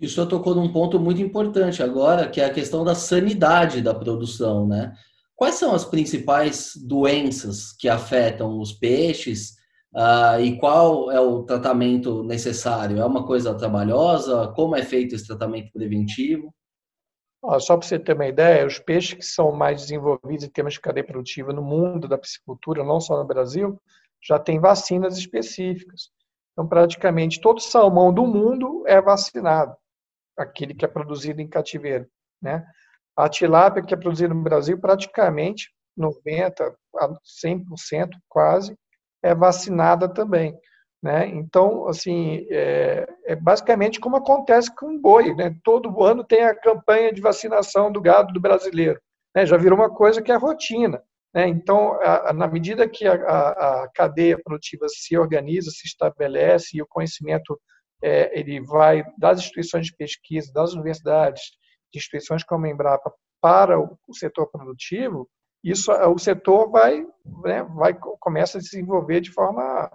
E 0.00 0.06
o 0.06 0.08
senhor 0.08 0.26
tocou 0.26 0.54
num 0.54 0.72
ponto 0.72 0.98
muito 0.98 1.20
importante 1.20 1.82
agora, 1.82 2.28
que 2.28 2.40
é 2.40 2.44
a 2.44 2.52
questão 2.52 2.84
da 2.84 2.94
sanidade 2.94 3.82
da 3.82 3.94
produção, 3.94 4.66
né? 4.66 4.92
Quais 5.34 5.56
são 5.56 5.74
as 5.74 5.84
principais 5.84 6.72
doenças 6.76 7.72
que 7.72 7.88
afetam 7.88 8.58
os 8.58 8.72
peixes 8.72 9.58
Uh, 9.94 10.40
e 10.40 10.58
qual 10.58 11.10
é 11.10 11.18
o 11.18 11.42
tratamento 11.44 12.22
necessário? 12.22 12.98
É 12.98 13.04
uma 13.04 13.26
coisa 13.26 13.54
trabalhosa? 13.54 14.52
Como 14.54 14.76
é 14.76 14.82
feito 14.82 15.14
esse 15.14 15.26
tratamento 15.26 15.72
preventivo? 15.72 16.54
Só 17.60 17.76
para 17.76 17.86
você 17.86 17.98
ter 17.98 18.14
uma 18.14 18.26
ideia, 18.26 18.66
os 18.66 18.78
peixes 18.78 19.14
que 19.14 19.24
são 19.24 19.52
mais 19.52 19.82
desenvolvidos 19.82 20.44
em 20.44 20.50
termos 20.50 20.74
de 20.74 20.80
cadeia 20.80 21.06
produtiva 21.06 21.52
no 21.52 21.62
mundo 21.62 22.08
da 22.08 22.18
piscicultura, 22.18 22.84
não 22.84 23.00
só 23.00 23.16
no 23.16 23.26
Brasil, 23.26 23.80
já 24.22 24.38
tem 24.38 24.58
vacinas 24.58 25.16
específicas. 25.16 26.10
Então, 26.52 26.66
praticamente 26.66 27.40
todo 27.40 27.60
salmão 27.60 28.12
do 28.12 28.26
mundo 28.26 28.82
é 28.86 29.00
vacinado, 29.00 29.76
aquele 30.36 30.74
que 30.74 30.84
é 30.84 30.88
produzido 30.88 31.40
em 31.40 31.48
cativeiro. 31.48 32.08
Né? 32.42 32.66
A 33.16 33.28
tilápia 33.28 33.82
que 33.82 33.94
é 33.94 33.96
produzida 33.96 34.34
no 34.34 34.42
Brasil, 34.42 34.78
praticamente 34.78 35.72
90% 35.96 36.74
a 36.96 37.08
100% 37.44 38.10
quase, 38.28 38.76
é 39.22 39.34
vacinada 39.34 40.08
também. 40.08 40.58
Né? 41.02 41.28
Então, 41.28 41.86
assim, 41.86 42.46
é, 42.50 43.06
é, 43.24 43.36
basicamente 43.36 44.00
como 44.00 44.16
acontece 44.16 44.74
com 44.74 44.96
o 44.96 45.00
boi. 45.00 45.34
Né? 45.34 45.56
Todo 45.62 46.02
ano 46.02 46.24
tem 46.24 46.44
a 46.44 46.54
campanha 46.54 47.12
de 47.12 47.20
vacinação 47.20 47.90
do 47.90 48.00
gado 48.00 48.32
do 48.32 48.40
brasileiro. 48.40 49.00
Né? 49.34 49.46
Já 49.46 49.56
virou 49.56 49.78
uma 49.78 49.90
coisa 49.90 50.20
que 50.20 50.32
é 50.32 50.36
rotina. 50.36 51.02
Né? 51.32 51.46
Então, 51.46 51.92
a, 52.00 52.30
a, 52.30 52.32
na 52.32 52.48
medida 52.48 52.88
que 52.88 53.06
a, 53.06 53.14
a, 53.14 53.88
cadeia 53.94 54.38
produtiva 54.42 54.86
se 54.88 55.16
organiza, 55.16 55.70
se 55.70 55.86
estabelece 55.86 56.76
e 56.76 56.82
o 56.82 56.86
conhecimento 56.86 57.58
é, 58.02 58.38
ele 58.38 58.60
vai 58.60 59.04
das 59.16 59.38
instituições 59.38 59.86
de 59.86 59.96
pesquisa, 59.96 60.52
das 60.52 60.72
universidades, 60.72 61.42
de 61.92 61.98
instituições 61.98 62.42
como 62.44 62.66
a 62.66 62.68
Embrapa 62.68 63.12
para 63.40 63.78
o, 63.78 63.96
o 64.06 64.14
setor 64.14 64.48
produtivo, 64.50 65.28
isso 65.62 65.92
o 65.92 66.18
setor 66.18 66.70
vai, 66.70 67.04
né, 67.44 67.62
vai 67.74 67.92
começa 68.20 68.58
a 68.58 68.60
desenvolver 68.60 69.20
de 69.20 69.32
forma 69.32 69.90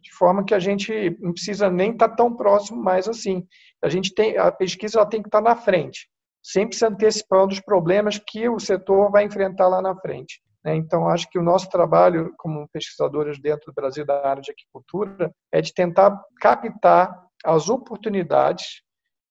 de 0.00 0.12
forma 0.12 0.44
que 0.44 0.54
a 0.54 0.58
gente 0.58 1.16
não 1.20 1.32
precisa 1.32 1.70
nem 1.70 1.92
estar 1.92 2.08
tá 2.08 2.16
tão 2.16 2.34
próximo 2.34 2.82
mais 2.82 3.08
assim. 3.08 3.46
A 3.82 3.88
gente 3.88 4.14
tem 4.14 4.36
a 4.36 4.50
pesquisa 4.50 4.98
ela 4.98 5.08
tem 5.08 5.22
que 5.22 5.28
estar 5.28 5.42
tá 5.42 5.50
na 5.50 5.56
frente, 5.56 6.08
sempre 6.42 6.76
se 6.76 6.84
antecipando 6.84 7.52
os 7.52 7.60
problemas 7.60 8.18
que 8.18 8.48
o 8.48 8.58
setor 8.58 9.10
vai 9.10 9.24
enfrentar 9.24 9.68
lá 9.68 9.82
na 9.82 9.94
frente. 9.96 10.40
Né? 10.64 10.76
Então, 10.76 11.08
acho 11.08 11.28
que 11.30 11.38
o 11.38 11.42
nosso 11.42 11.68
trabalho 11.68 12.32
como 12.36 12.68
pesquisadores 12.68 13.40
dentro 13.40 13.66
do 13.66 13.74
Brasil 13.74 14.04
da 14.04 14.26
área 14.26 14.42
de 14.42 14.50
agricultura 14.50 15.32
é 15.52 15.60
de 15.60 15.72
tentar 15.72 16.20
captar 16.40 17.14
as 17.44 17.68
oportunidades 17.68 18.82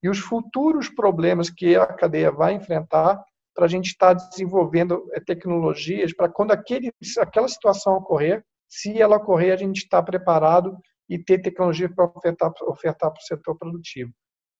e 0.01 0.09
os 0.09 0.19
futuros 0.19 0.89
problemas 0.89 1.49
que 1.49 1.75
a 1.75 1.85
cadeia 1.85 2.31
vai 2.31 2.53
enfrentar 2.53 3.23
para 3.53 3.65
a 3.65 3.67
gente 3.67 3.87
estar 3.87 4.15
tá 4.15 4.27
desenvolvendo 4.29 5.05
eh, 5.13 5.19
tecnologias 5.19 6.13
para 6.13 6.29
quando 6.29 6.51
aquele, 6.51 6.91
aquela 7.19 7.47
situação 7.47 7.95
ocorrer, 7.95 8.43
se 8.69 9.01
ela 9.01 9.17
ocorrer, 9.17 9.53
a 9.53 9.57
gente 9.57 9.77
está 9.77 10.01
preparado 10.01 10.77
e 11.09 11.17
ter 11.17 11.41
tecnologia 11.41 11.89
para 11.89 12.05
ofertar, 12.05 12.53
ofertar 12.61 13.11
para 13.11 13.19
o 13.19 13.25
setor 13.25 13.57
produtivo. 13.57 14.13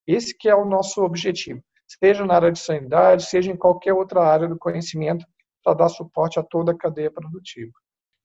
Esse 0.08 0.36
que 0.36 0.50
é 0.50 0.56
o 0.56 0.66
nosso 0.66 1.04
objetivo, 1.04 1.62
seja 1.88 2.26
na 2.26 2.34
área 2.34 2.52
de 2.52 2.58
sanidade, 2.58 3.26
seja 3.26 3.52
em 3.52 3.56
qualquer 3.56 3.94
outra 3.94 4.22
área 4.22 4.48
do 4.48 4.58
conhecimento, 4.58 5.24
para 5.64 5.76
dar 5.76 5.90
suporte 5.90 6.40
a 6.40 6.44
toda 6.44 6.72
a 6.72 6.78
cadeia 6.78 7.12
produtiva. 7.12 7.72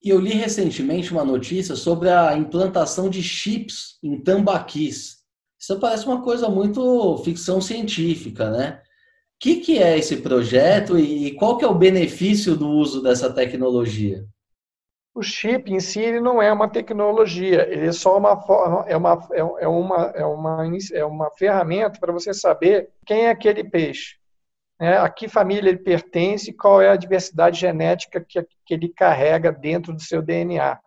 E 0.03 0.09
eu 0.09 0.19
li 0.19 0.33
recentemente 0.33 1.13
uma 1.13 1.25
notícia 1.25 1.75
sobre 1.77 2.09
a 2.11 2.35
implantação 2.37 3.11
de 3.11 3.23
chips 3.23 3.99
em 4.03 4.21
tambaquis. 4.21 5.25
Isso 5.61 5.79
parece 5.79 6.07
uma 6.07 6.23
coisa 6.23 6.49
muito 6.49 7.19
ficção 7.19 7.61
científica, 7.61 8.51
né? 8.51 8.83
O 8.83 9.39
que, 9.41 9.57
que 9.57 9.79
é 9.79 9.99
esse 9.99 10.19
projeto 10.19 10.99
e 10.99 11.35
qual 11.35 11.59
que 11.59 11.65
é 11.65 11.69
o 11.69 11.75
benefício 11.75 12.57
do 12.57 12.69
uso 12.69 13.03
dessa 13.03 13.33
tecnologia? 13.33 14.27
O 15.15 15.23
chip 15.23 15.73
em 15.73 15.79
si 15.79 16.01
ele 16.01 16.19
não 16.19 16.43
é 16.43 16.53
uma 16.53 16.69
tecnologia, 16.69 17.69
ele 17.71 17.87
é 17.87 17.93
só 17.93 18.19
uma 18.19 18.33
é 18.89 18.97
uma 18.97 19.29
é 19.33 19.69
uma 19.69 20.13
é 20.17 20.27
uma 20.27 20.63
é 20.93 21.05
uma 21.05 21.31
ferramenta 21.31 22.01
para 22.01 22.13
você 22.13 22.35
saber 22.35 22.91
quem 23.07 23.27
é 23.27 23.31
aquele 23.31 23.63
peixe, 23.63 24.17
né? 24.79 24.99
a 24.99 25.09
que 25.09 25.29
família 25.29 25.69
ele 25.71 25.79
pertence, 25.79 26.53
qual 26.53 26.83
é 26.83 26.89
a 26.89 26.97
diversidade 26.97 27.61
genética 27.61 28.21
que, 28.21 28.45
que 28.67 28.75
ele 28.75 28.89
carrega 28.89 29.53
dentro 29.53 29.93
do 29.93 30.03
seu 30.03 30.21
DNA. 30.21 30.81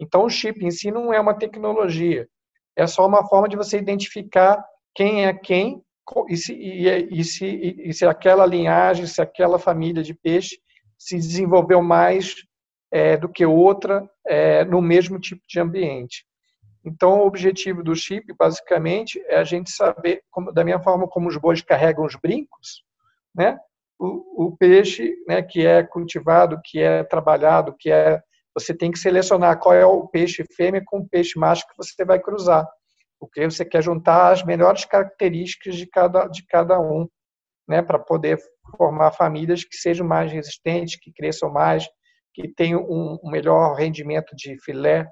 Então 0.00 0.24
o 0.24 0.30
chip 0.30 0.64
em 0.64 0.72
si 0.72 0.90
não 0.90 1.12
é 1.12 1.20
uma 1.20 1.34
tecnologia, 1.34 2.28
é 2.74 2.84
só 2.84 3.06
uma 3.06 3.28
forma 3.28 3.48
de 3.48 3.56
você 3.56 3.78
identificar 3.78 4.60
quem 4.92 5.24
é 5.24 5.32
quem 5.32 5.80
e 6.28 6.36
se, 6.36 6.52
e, 6.52 7.20
e 7.20 7.22
se, 7.22 7.46
e 7.46 7.92
se 7.92 8.04
aquela 8.04 8.44
linhagem, 8.44 9.06
se 9.06 9.22
aquela 9.22 9.58
família 9.58 10.02
de 10.02 10.14
peixe 10.14 10.58
se 10.98 11.14
desenvolveu 11.16 11.80
mais 11.80 12.34
é, 12.90 13.16
do 13.16 13.28
que 13.28 13.44
outra 13.44 14.08
é, 14.26 14.64
no 14.64 14.80
mesmo 14.80 15.18
tipo 15.18 15.42
de 15.46 15.60
ambiente. 15.60 16.24
Então, 16.84 17.20
o 17.20 17.26
objetivo 17.26 17.82
do 17.82 17.94
chip, 17.94 18.32
basicamente, 18.38 19.22
é 19.26 19.36
a 19.38 19.44
gente 19.44 19.70
saber, 19.70 20.22
como, 20.30 20.52
da 20.52 20.64
mesma 20.64 20.82
forma 20.82 21.06
como 21.08 21.28
os 21.28 21.36
bois 21.36 21.60
carregam 21.60 22.04
os 22.04 22.16
brincos, 22.16 22.82
né? 23.34 23.58
O, 23.98 24.46
o, 24.46 24.56
peixe, 24.56 25.14
né, 25.26 25.42
que 25.42 25.66
é 25.66 25.82
cultivado, 25.82 26.60
que 26.64 26.78
é 26.80 27.02
trabalhado, 27.02 27.74
que 27.76 27.90
é 27.90 28.22
você 28.54 28.72
tem 28.74 28.90
que 28.90 28.98
selecionar 28.98 29.58
qual 29.58 29.74
é 29.74 29.84
o 29.84 30.06
peixe 30.06 30.44
fêmea 30.56 30.82
com 30.84 30.98
o 30.98 31.08
peixe 31.08 31.38
macho 31.38 31.66
que 31.66 31.76
você 31.76 32.04
vai 32.04 32.20
cruzar, 32.20 32.66
porque 33.18 33.44
você 33.44 33.64
quer 33.64 33.82
juntar 33.82 34.32
as 34.32 34.44
melhores 34.44 34.84
características 34.84 35.76
de 35.76 35.86
cada 35.86 36.26
de 36.28 36.44
cada 36.46 36.80
um, 36.80 37.08
né, 37.68 37.82
para 37.82 37.98
poder 37.98 38.38
formar 38.76 39.12
famílias 39.12 39.64
que 39.64 39.76
sejam 39.76 40.06
mais 40.06 40.30
resistentes, 40.30 40.98
que 41.00 41.12
cresçam 41.12 41.50
mais, 41.50 41.88
que 42.40 42.48
tem 42.48 42.76
um, 42.76 43.18
melhor 43.24 43.74
rendimento 43.74 44.34
de 44.36 44.56
filé, 44.62 45.06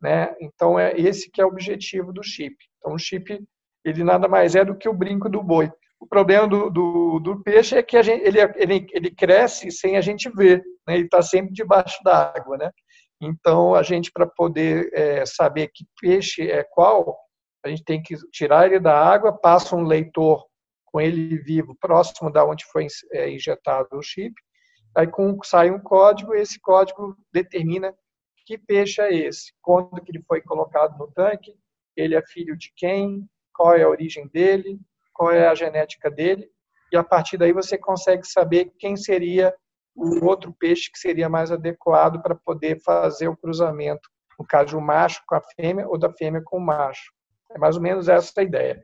né? 0.00 0.34
Então 0.40 0.78
é 0.78 0.92
esse 0.98 1.30
que 1.30 1.40
é 1.40 1.44
o 1.44 1.48
objetivo 1.48 2.12
do 2.12 2.22
chip. 2.24 2.56
Então 2.78 2.94
o 2.94 2.98
chip 2.98 3.40
ele 3.84 4.02
nada 4.02 4.26
mais 4.26 4.56
é 4.56 4.64
do 4.64 4.76
que 4.76 4.88
o 4.88 4.94
brinco 4.94 5.28
do 5.28 5.42
boi. 5.42 5.70
O 6.00 6.06
problema 6.06 6.48
do, 6.48 6.68
do, 6.68 7.20
do 7.20 7.42
peixe 7.42 7.76
é 7.76 7.82
que 7.82 7.96
a 7.96 8.02
gente, 8.02 8.24
ele, 8.24 8.40
ele, 8.56 8.86
ele 8.92 9.10
cresce 9.12 9.70
sem 9.70 9.96
a 9.96 10.00
gente 10.00 10.28
ver, 10.30 10.60
né? 10.86 10.94
ele 10.94 11.04
está 11.04 11.22
sempre 11.22 11.52
debaixo 11.52 12.02
d'água. 12.02 12.56
Né? 12.56 12.70
Então, 13.20 13.74
a 13.76 13.84
gente, 13.84 14.10
para 14.10 14.26
poder 14.26 14.90
é, 14.92 15.24
saber 15.24 15.68
que 15.72 15.84
peixe 16.00 16.50
é 16.50 16.64
qual, 16.64 17.16
a 17.64 17.68
gente 17.68 17.84
tem 17.84 18.02
que 18.02 18.16
tirar 18.32 18.66
ele 18.66 18.80
da 18.80 18.98
água, 18.98 19.32
passa 19.32 19.76
um 19.76 19.84
leitor 19.84 20.44
com 20.86 21.00
ele 21.00 21.38
vivo 21.38 21.76
próximo 21.80 22.30
da 22.32 22.44
onde 22.44 22.64
foi 22.66 22.88
é, 23.12 23.30
injetado 23.30 23.88
o 23.92 24.02
chip, 24.02 24.34
Aí 24.94 25.06
com, 25.06 25.38
sai 25.42 25.70
um 25.70 25.80
código, 25.80 26.34
e 26.34 26.40
esse 26.40 26.60
código 26.60 27.16
determina 27.32 27.94
que 28.44 28.58
peixe 28.58 29.00
é 29.00 29.14
esse, 29.14 29.52
quando 29.62 30.02
que 30.02 30.10
ele 30.10 30.22
foi 30.26 30.40
colocado 30.40 30.98
no 30.98 31.10
tanque, 31.12 31.54
ele 31.96 32.14
é 32.14 32.22
filho 32.22 32.56
de 32.56 32.72
quem, 32.76 33.26
qual 33.54 33.74
é 33.74 33.82
a 33.82 33.88
origem 33.88 34.28
dele, 34.28 34.78
qual 35.12 35.30
é 35.30 35.46
a 35.46 35.54
genética 35.54 36.10
dele, 36.10 36.48
e 36.92 36.96
a 36.96 37.04
partir 37.04 37.38
daí 37.38 37.52
você 37.52 37.78
consegue 37.78 38.26
saber 38.26 38.72
quem 38.78 38.96
seria 38.96 39.54
o 39.94 40.24
outro 40.24 40.54
peixe 40.58 40.90
que 40.90 40.98
seria 40.98 41.28
mais 41.28 41.50
adequado 41.52 42.20
para 42.22 42.34
poder 42.34 42.80
fazer 42.82 43.28
o 43.28 43.36
cruzamento, 43.36 44.08
no 44.38 44.46
caso 44.46 44.76
o 44.76 44.80
macho 44.80 45.22
com 45.26 45.34
a 45.34 45.42
fêmea 45.56 45.86
ou 45.88 45.98
da 45.98 46.10
fêmea 46.12 46.42
com 46.44 46.58
o 46.58 46.60
macho. 46.60 47.12
É 47.50 47.58
mais 47.58 47.76
ou 47.76 47.82
menos 47.82 48.08
essa 48.08 48.40
a 48.40 48.42
ideia. 48.42 48.82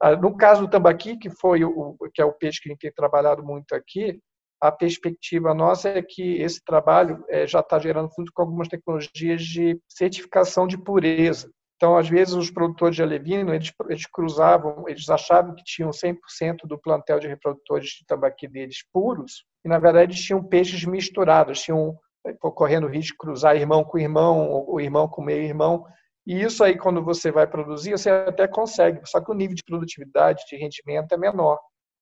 Ah, 0.00 0.16
no 0.16 0.36
caso 0.36 0.62
do 0.62 0.70
tambaqui, 0.70 1.16
que 1.16 1.30
foi 1.30 1.64
o 1.64 1.96
que 2.14 2.22
é 2.22 2.24
o 2.24 2.32
peixe 2.32 2.60
que 2.60 2.68
a 2.68 2.72
gente 2.72 2.80
tem 2.80 2.92
trabalhado 2.92 3.42
muito 3.42 3.74
aqui, 3.74 4.20
a 4.60 4.70
perspectiva 4.70 5.54
nossa 5.54 5.88
é 5.88 6.02
que 6.02 6.40
esse 6.42 6.62
trabalho 6.64 7.24
é, 7.28 7.46
já 7.46 7.60
está 7.60 7.78
gerando 7.78 8.10
fruto 8.10 8.30
com 8.34 8.42
algumas 8.42 8.68
tecnologias 8.68 9.42
de 9.42 9.80
certificação 9.88 10.66
de 10.66 10.76
pureza. 10.76 11.50
Então, 11.76 11.96
às 11.96 12.10
vezes, 12.10 12.34
os 12.34 12.50
produtores 12.50 12.94
de 12.94 13.02
alevino, 13.02 13.54
eles, 13.54 13.72
eles 13.88 14.04
cruzavam, 14.04 14.86
eles 14.86 15.08
achavam 15.08 15.54
que 15.54 15.64
tinham 15.64 15.90
100% 15.90 16.66
do 16.66 16.78
plantel 16.78 17.18
de 17.18 17.26
reprodutores 17.26 17.88
de 17.88 18.04
tambaqui 18.06 18.46
deles 18.46 18.84
puros, 18.92 19.44
e, 19.64 19.68
na 19.68 19.78
verdade, 19.78 20.14
tinham 20.14 20.44
peixes 20.44 20.84
misturados, 20.84 21.62
tinham 21.62 21.96
é, 22.26 22.34
correndo 22.34 22.86
o 22.86 22.90
risco 22.90 23.12
de 23.12 23.16
cruzar 23.16 23.56
irmão 23.56 23.82
com 23.82 23.98
irmão, 23.98 24.50
ou 24.50 24.78
irmão 24.78 25.08
com 25.08 25.22
meio-irmão, 25.22 25.86
e 26.26 26.42
isso 26.42 26.62
aí, 26.62 26.76
quando 26.76 27.02
você 27.02 27.32
vai 27.32 27.46
produzir, 27.46 27.92
você 27.92 28.10
até 28.10 28.46
consegue, 28.46 29.00
só 29.04 29.18
que 29.20 29.30
o 29.30 29.34
nível 29.34 29.56
de 29.56 29.64
produtividade, 29.64 30.44
de 30.48 30.56
rendimento 30.56 31.12
é 31.12 31.16
menor. 31.16 31.58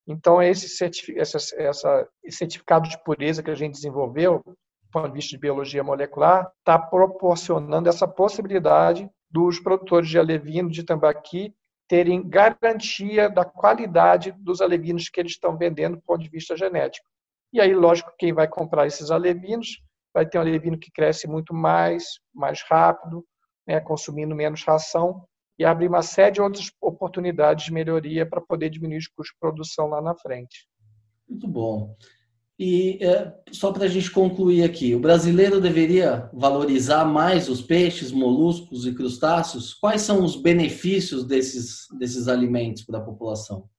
Então, 0.09 0.41
esse, 0.41 0.67
certificado 0.67 2.89
de 2.89 2.97
pureza 3.03 3.43
que 3.43 3.51
a 3.51 3.55
gente 3.55 3.75
desenvolveu, 3.75 4.41
do 4.43 4.57
ponto 4.91 5.07
de 5.07 5.13
vista 5.13 5.29
de 5.29 5.37
biologia 5.37 5.83
molecular, 5.83 6.51
está 6.57 6.79
proporcionando 6.79 7.87
essa 7.87 8.07
possibilidade 8.07 9.07
dos 9.29 9.59
produtores 9.59 10.09
de 10.09 10.17
alevino 10.17 10.71
de 10.71 10.83
tambaqui 10.83 11.53
terem 11.87 12.27
garantia 12.27 13.29
da 13.29 13.45
qualidade 13.45 14.31
dos 14.31 14.61
alevinos 14.61 15.09
que 15.09 15.19
eles 15.19 15.33
estão 15.33 15.55
vendendo 15.55 15.97
do 15.97 16.01
ponto 16.01 16.23
de 16.23 16.29
vista 16.29 16.57
genético. 16.57 17.07
E 17.53 17.61
aí, 17.61 17.75
lógico, 17.75 18.11
quem 18.17 18.33
vai 18.33 18.47
comprar 18.47 18.87
esses 18.87 19.11
alevinos 19.11 19.79
vai 20.11 20.27
ter 20.27 20.39
um 20.39 20.41
alevino 20.41 20.79
que 20.79 20.91
cresce 20.91 21.27
muito 21.27 21.53
mais, 21.53 22.03
mais 22.33 22.63
rápido, 22.67 23.23
né, 23.67 23.79
consumindo 23.79 24.35
menos 24.35 24.63
ração, 24.63 25.23
e 25.59 25.65
abrir 25.65 25.89
uma 25.89 26.01
série 26.01 26.31
de 26.31 26.41
outras 26.41 26.71
oportunidades 26.81 27.65
de 27.65 27.73
melhoria 27.73 28.25
para 28.25 28.39
poder 28.39 28.69
diminuir 28.69 28.97
os 28.97 29.07
custos 29.07 29.35
de 29.35 29.39
produção 29.39 29.87
lá 29.87 30.01
na 30.01 30.15
frente. 30.15 30.65
Muito 31.27 31.47
bom. 31.47 31.97
E 32.57 32.97
é, 33.01 33.33
só 33.51 33.71
para 33.71 33.85
a 33.85 33.87
gente 33.87 34.11
concluir 34.11 34.63
aqui, 34.63 34.95
o 34.95 34.99
brasileiro 34.99 35.61
deveria 35.61 36.29
valorizar 36.33 37.05
mais 37.05 37.47
os 37.47 37.61
peixes, 37.61 38.11
moluscos 38.11 38.85
e 38.85 38.93
crustáceos? 38.93 39.73
Quais 39.73 40.01
são 40.01 40.23
os 40.23 40.35
benefícios 40.35 41.25
desses, 41.25 41.87
desses 41.97 42.27
alimentos 42.27 42.83
para 42.83 42.97
a 42.97 43.03
população? 43.03 43.69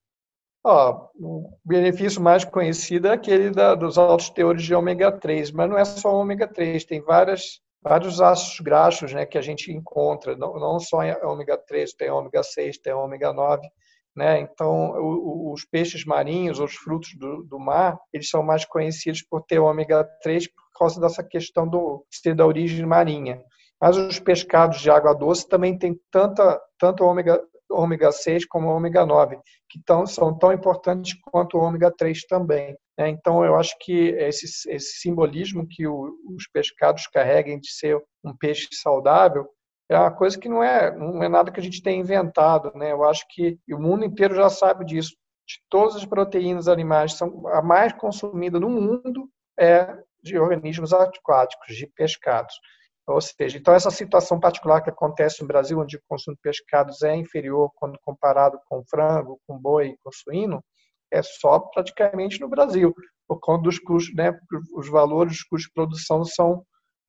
Ó, 0.63 1.09
o 1.15 1.57
benefício 1.65 2.21
mais 2.21 2.45
conhecido 2.45 3.07
é 3.07 3.13
aquele 3.13 3.49
da, 3.49 3.73
dos 3.73 3.97
altos 3.97 4.29
teores 4.29 4.63
de 4.63 4.73
ômega 4.73 5.11
3, 5.11 5.51
mas 5.51 5.69
não 5.69 5.77
é 5.77 5.85
só 5.85 6.15
ômega 6.15 6.47
3, 6.47 6.85
tem 6.85 7.01
várias, 7.01 7.59
vários 7.81 8.21
ácidos 8.21 8.59
graxos 8.59 9.13
né, 9.13 9.25
que 9.25 9.37
a 9.37 9.41
gente 9.41 9.71
encontra, 9.71 10.35
não, 10.35 10.53
não 10.59 10.79
só 10.79 10.99
ômega 11.23 11.57
3, 11.57 11.93
tem 11.93 12.11
ômega 12.11 12.43
6, 12.43 12.77
tem 12.77 12.93
ômega 12.93 13.33
9, 13.33 13.67
né? 14.15 14.39
Então, 14.39 14.91
o, 14.99 15.53
os 15.53 15.65
peixes 15.65 16.05
marinhos, 16.05 16.59
os 16.59 16.75
frutos 16.75 17.15
do, 17.17 17.43
do, 17.43 17.59
mar, 17.59 17.97
eles 18.13 18.29
são 18.29 18.43
mais 18.43 18.65
conhecidos 18.65 19.23
por 19.23 19.41
ter 19.41 19.59
ômega 19.59 20.03
3 20.21 20.47
por 20.47 20.71
causa 20.77 20.99
dessa 20.99 21.23
questão 21.23 21.67
do 21.67 22.05
ser 22.11 22.35
da 22.35 22.45
origem 22.45 22.85
marinha. 22.85 23.41
Mas 23.79 23.97
os 23.97 24.19
pescados 24.19 24.79
de 24.79 24.91
água 24.91 25.13
doce 25.13 25.47
também 25.47 25.77
têm 25.77 25.99
tanta, 26.11 26.61
tanto 26.77 27.03
ômega, 27.03 27.41
ômega 27.71 28.11
6 28.11 28.45
como 28.45 28.69
ômega 28.69 29.05
9, 29.05 29.37
que 29.69 29.81
tão, 29.85 30.05
são 30.05 30.37
tão 30.37 30.51
importantes 30.51 31.17
quanto 31.31 31.57
o 31.57 31.61
ômega 31.61 31.91
3 31.91 32.25
também. 32.25 32.75
Né? 32.97 33.09
Então, 33.09 33.43
eu 33.43 33.55
acho 33.55 33.75
que 33.79 34.09
esse, 34.09 34.45
esse 34.69 34.99
simbolismo 34.99 35.67
que 35.67 35.87
o, 35.87 36.13
os 36.35 36.47
pescados 36.51 37.07
carregam 37.07 37.59
de 37.59 37.71
ser 37.71 37.97
um 38.23 38.35
peixe 38.35 38.67
saudável 38.73 39.47
é 39.89 39.99
uma 39.99 40.11
coisa 40.11 40.39
que 40.39 40.47
não 40.47 40.63
é, 40.63 40.95
não 40.95 41.21
é 41.21 41.27
nada 41.27 41.51
que 41.51 41.59
a 41.59 41.63
gente 41.63 41.83
tem 41.83 41.99
inventado, 41.99 42.71
né? 42.75 42.93
Eu 42.93 43.03
acho 43.03 43.25
que 43.29 43.59
o 43.69 43.77
mundo 43.77 44.05
inteiro 44.05 44.33
já 44.33 44.49
sabe 44.49 44.85
disso. 44.85 45.11
De 45.45 45.59
todas 45.69 45.97
as 45.97 46.05
proteínas 46.05 46.69
animais, 46.69 47.13
são 47.13 47.45
a 47.47 47.61
mais 47.61 47.91
consumida 47.91 48.57
no 48.57 48.69
mundo 48.69 49.27
é 49.59 49.93
de 50.23 50.37
organismos 50.37 50.93
aquáticos, 50.93 51.75
de 51.75 51.87
pescados. 51.87 52.55
Ou 53.07 53.19
seja, 53.19 53.57
então 53.57 53.73
essa 53.73 53.89
situação 53.89 54.39
particular 54.39 54.81
que 54.81 54.89
acontece 54.89 55.41
no 55.41 55.47
Brasil, 55.47 55.79
onde 55.79 55.97
o 55.97 56.01
consumo 56.07 56.35
de 56.35 56.41
pescados 56.41 57.01
é 57.01 57.15
inferior 57.15 57.71
quando 57.75 57.99
comparado 58.03 58.59
com 58.67 58.83
frango, 58.85 59.39
com 59.47 59.57
boi, 59.57 59.95
com 60.03 60.11
suíno, 60.11 60.63
é 61.11 61.21
só 61.21 61.59
praticamente 61.59 62.39
no 62.39 62.47
Brasil, 62.47 62.93
por 63.27 63.39
conta 63.39 63.63
dos 63.63 63.79
custos, 63.79 64.15
né? 64.15 64.37
Os 64.75 64.87
valores, 64.87 65.33
os 65.33 65.43
custos 65.43 65.67
de 65.67 65.73
produção 65.73 66.23
são 66.23 66.65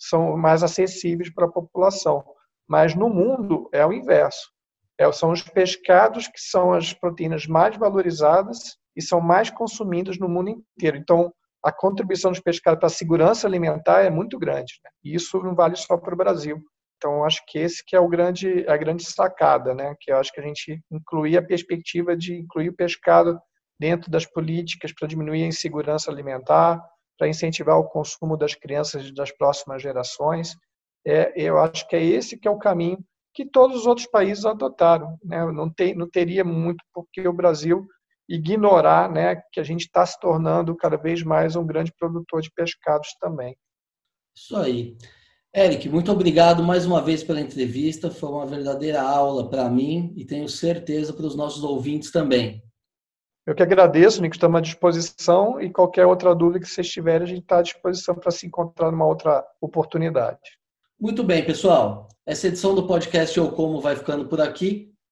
são 0.08 0.36
mais 0.36 0.64
acessíveis 0.64 1.32
para 1.32 1.46
a 1.46 1.50
população. 1.50 2.24
Mas 2.68 2.94
no 2.94 3.08
mundo 3.08 3.68
é 3.72 3.86
o 3.86 3.92
inverso. 3.92 4.50
É, 4.98 5.10
são 5.12 5.30
os 5.30 5.42
pescados 5.42 6.26
que 6.26 6.40
são 6.40 6.72
as 6.72 6.92
proteínas 6.92 7.46
mais 7.46 7.76
valorizadas 7.76 8.76
e 8.96 9.02
são 9.02 9.20
mais 9.20 9.50
consumidas 9.50 10.18
no 10.18 10.28
mundo 10.28 10.50
inteiro. 10.50 10.96
Então, 10.96 11.32
a 11.64 11.72
contribuição 11.72 12.30
dos 12.30 12.40
pescados 12.40 12.78
para 12.78 12.88
a 12.88 12.90
segurança 12.90 13.46
alimentar 13.46 14.02
é 14.02 14.10
muito 14.10 14.38
grande. 14.38 14.74
Né? 14.84 14.90
E 15.04 15.14
isso 15.14 15.38
não 15.42 15.54
vale 15.54 15.76
só 15.76 15.96
para 15.96 16.14
o 16.14 16.16
Brasil. 16.16 16.60
Então, 16.96 17.24
acho 17.24 17.42
que 17.46 17.58
esse 17.58 17.84
que 17.84 17.96
é 17.96 18.00
o 18.00 18.08
grande, 18.08 18.64
a 18.68 18.76
grande 18.76 19.04
sacada, 19.04 19.74
né? 19.74 19.94
que 20.00 20.12
eu 20.12 20.16
acho 20.16 20.32
que 20.32 20.40
a 20.40 20.44
gente 20.44 20.80
incluir 20.90 21.36
a 21.36 21.42
perspectiva 21.42 22.16
de 22.16 22.34
incluir 22.34 22.68
o 22.68 22.76
pescado 22.76 23.38
dentro 23.78 24.10
das 24.10 24.24
políticas 24.24 24.92
para 24.92 25.08
diminuir 25.08 25.42
a 25.42 25.48
insegurança 25.48 26.10
alimentar, 26.10 26.80
para 27.18 27.28
incentivar 27.28 27.76
o 27.78 27.88
consumo 27.88 28.36
das 28.36 28.54
crianças 28.54 29.06
e 29.06 29.14
das 29.14 29.30
próximas 29.32 29.82
gerações 29.82 30.56
é, 31.06 31.32
eu 31.36 31.58
acho 31.58 31.86
que 31.88 31.96
é 31.96 32.02
esse 32.02 32.38
que 32.38 32.46
é 32.46 32.50
o 32.50 32.58
caminho 32.58 32.98
que 33.34 33.46
todos 33.46 33.78
os 33.78 33.86
outros 33.86 34.06
países 34.06 34.44
adotaram. 34.44 35.18
Né? 35.24 35.44
Não, 35.52 35.70
tem, 35.70 35.94
não 35.94 36.08
teria 36.08 36.44
muito 36.44 36.84
porque 36.92 37.26
o 37.26 37.32
Brasil 37.32 37.86
ignorar 38.32 39.10
né, 39.12 39.42
que 39.52 39.60
a 39.60 39.62
gente 39.62 39.82
está 39.82 40.06
se 40.06 40.18
tornando 40.18 40.74
cada 40.74 40.96
vez 40.96 41.22
mais 41.22 41.54
um 41.54 41.66
grande 41.66 41.92
produtor 41.98 42.40
de 42.40 42.50
pescados 42.50 43.14
também. 43.20 43.54
Isso 44.34 44.56
aí. 44.56 44.96
Eric, 45.54 45.86
muito 45.90 46.10
obrigado 46.10 46.62
mais 46.62 46.86
uma 46.86 47.02
vez 47.02 47.22
pela 47.22 47.42
entrevista. 47.42 48.10
Foi 48.10 48.30
uma 48.30 48.46
verdadeira 48.46 49.02
aula 49.02 49.50
para 49.50 49.68
mim 49.68 50.14
e 50.16 50.24
tenho 50.24 50.48
certeza 50.48 51.12
para 51.12 51.26
os 51.26 51.36
nossos 51.36 51.62
ouvintes 51.62 52.10
também. 52.10 52.62
Eu 53.46 53.54
que 53.54 53.62
agradeço, 53.62 54.22
Nico, 54.22 54.34
estamos 54.34 54.56
à 54.56 54.60
disposição 54.62 55.60
e 55.60 55.70
qualquer 55.70 56.06
outra 56.06 56.34
dúvida 56.34 56.60
que 56.60 56.68
vocês 56.68 56.88
tiverem, 56.88 57.24
a 57.24 57.28
gente 57.28 57.42
está 57.42 57.58
à 57.58 57.62
disposição 57.62 58.14
para 58.14 58.30
se 58.30 58.46
encontrar 58.46 58.90
numa 58.90 59.04
outra 59.04 59.44
oportunidade. 59.60 60.38
Muito 60.98 61.22
bem, 61.22 61.44
pessoal. 61.44 62.08
Essa 62.24 62.46
edição 62.46 62.74
do 62.74 62.86
podcast 62.86 63.36
Eu 63.36 63.50
Como 63.50 63.80
vai 63.80 63.96
ficando 63.96 64.26
por 64.26 64.40
aqui. 64.40 64.91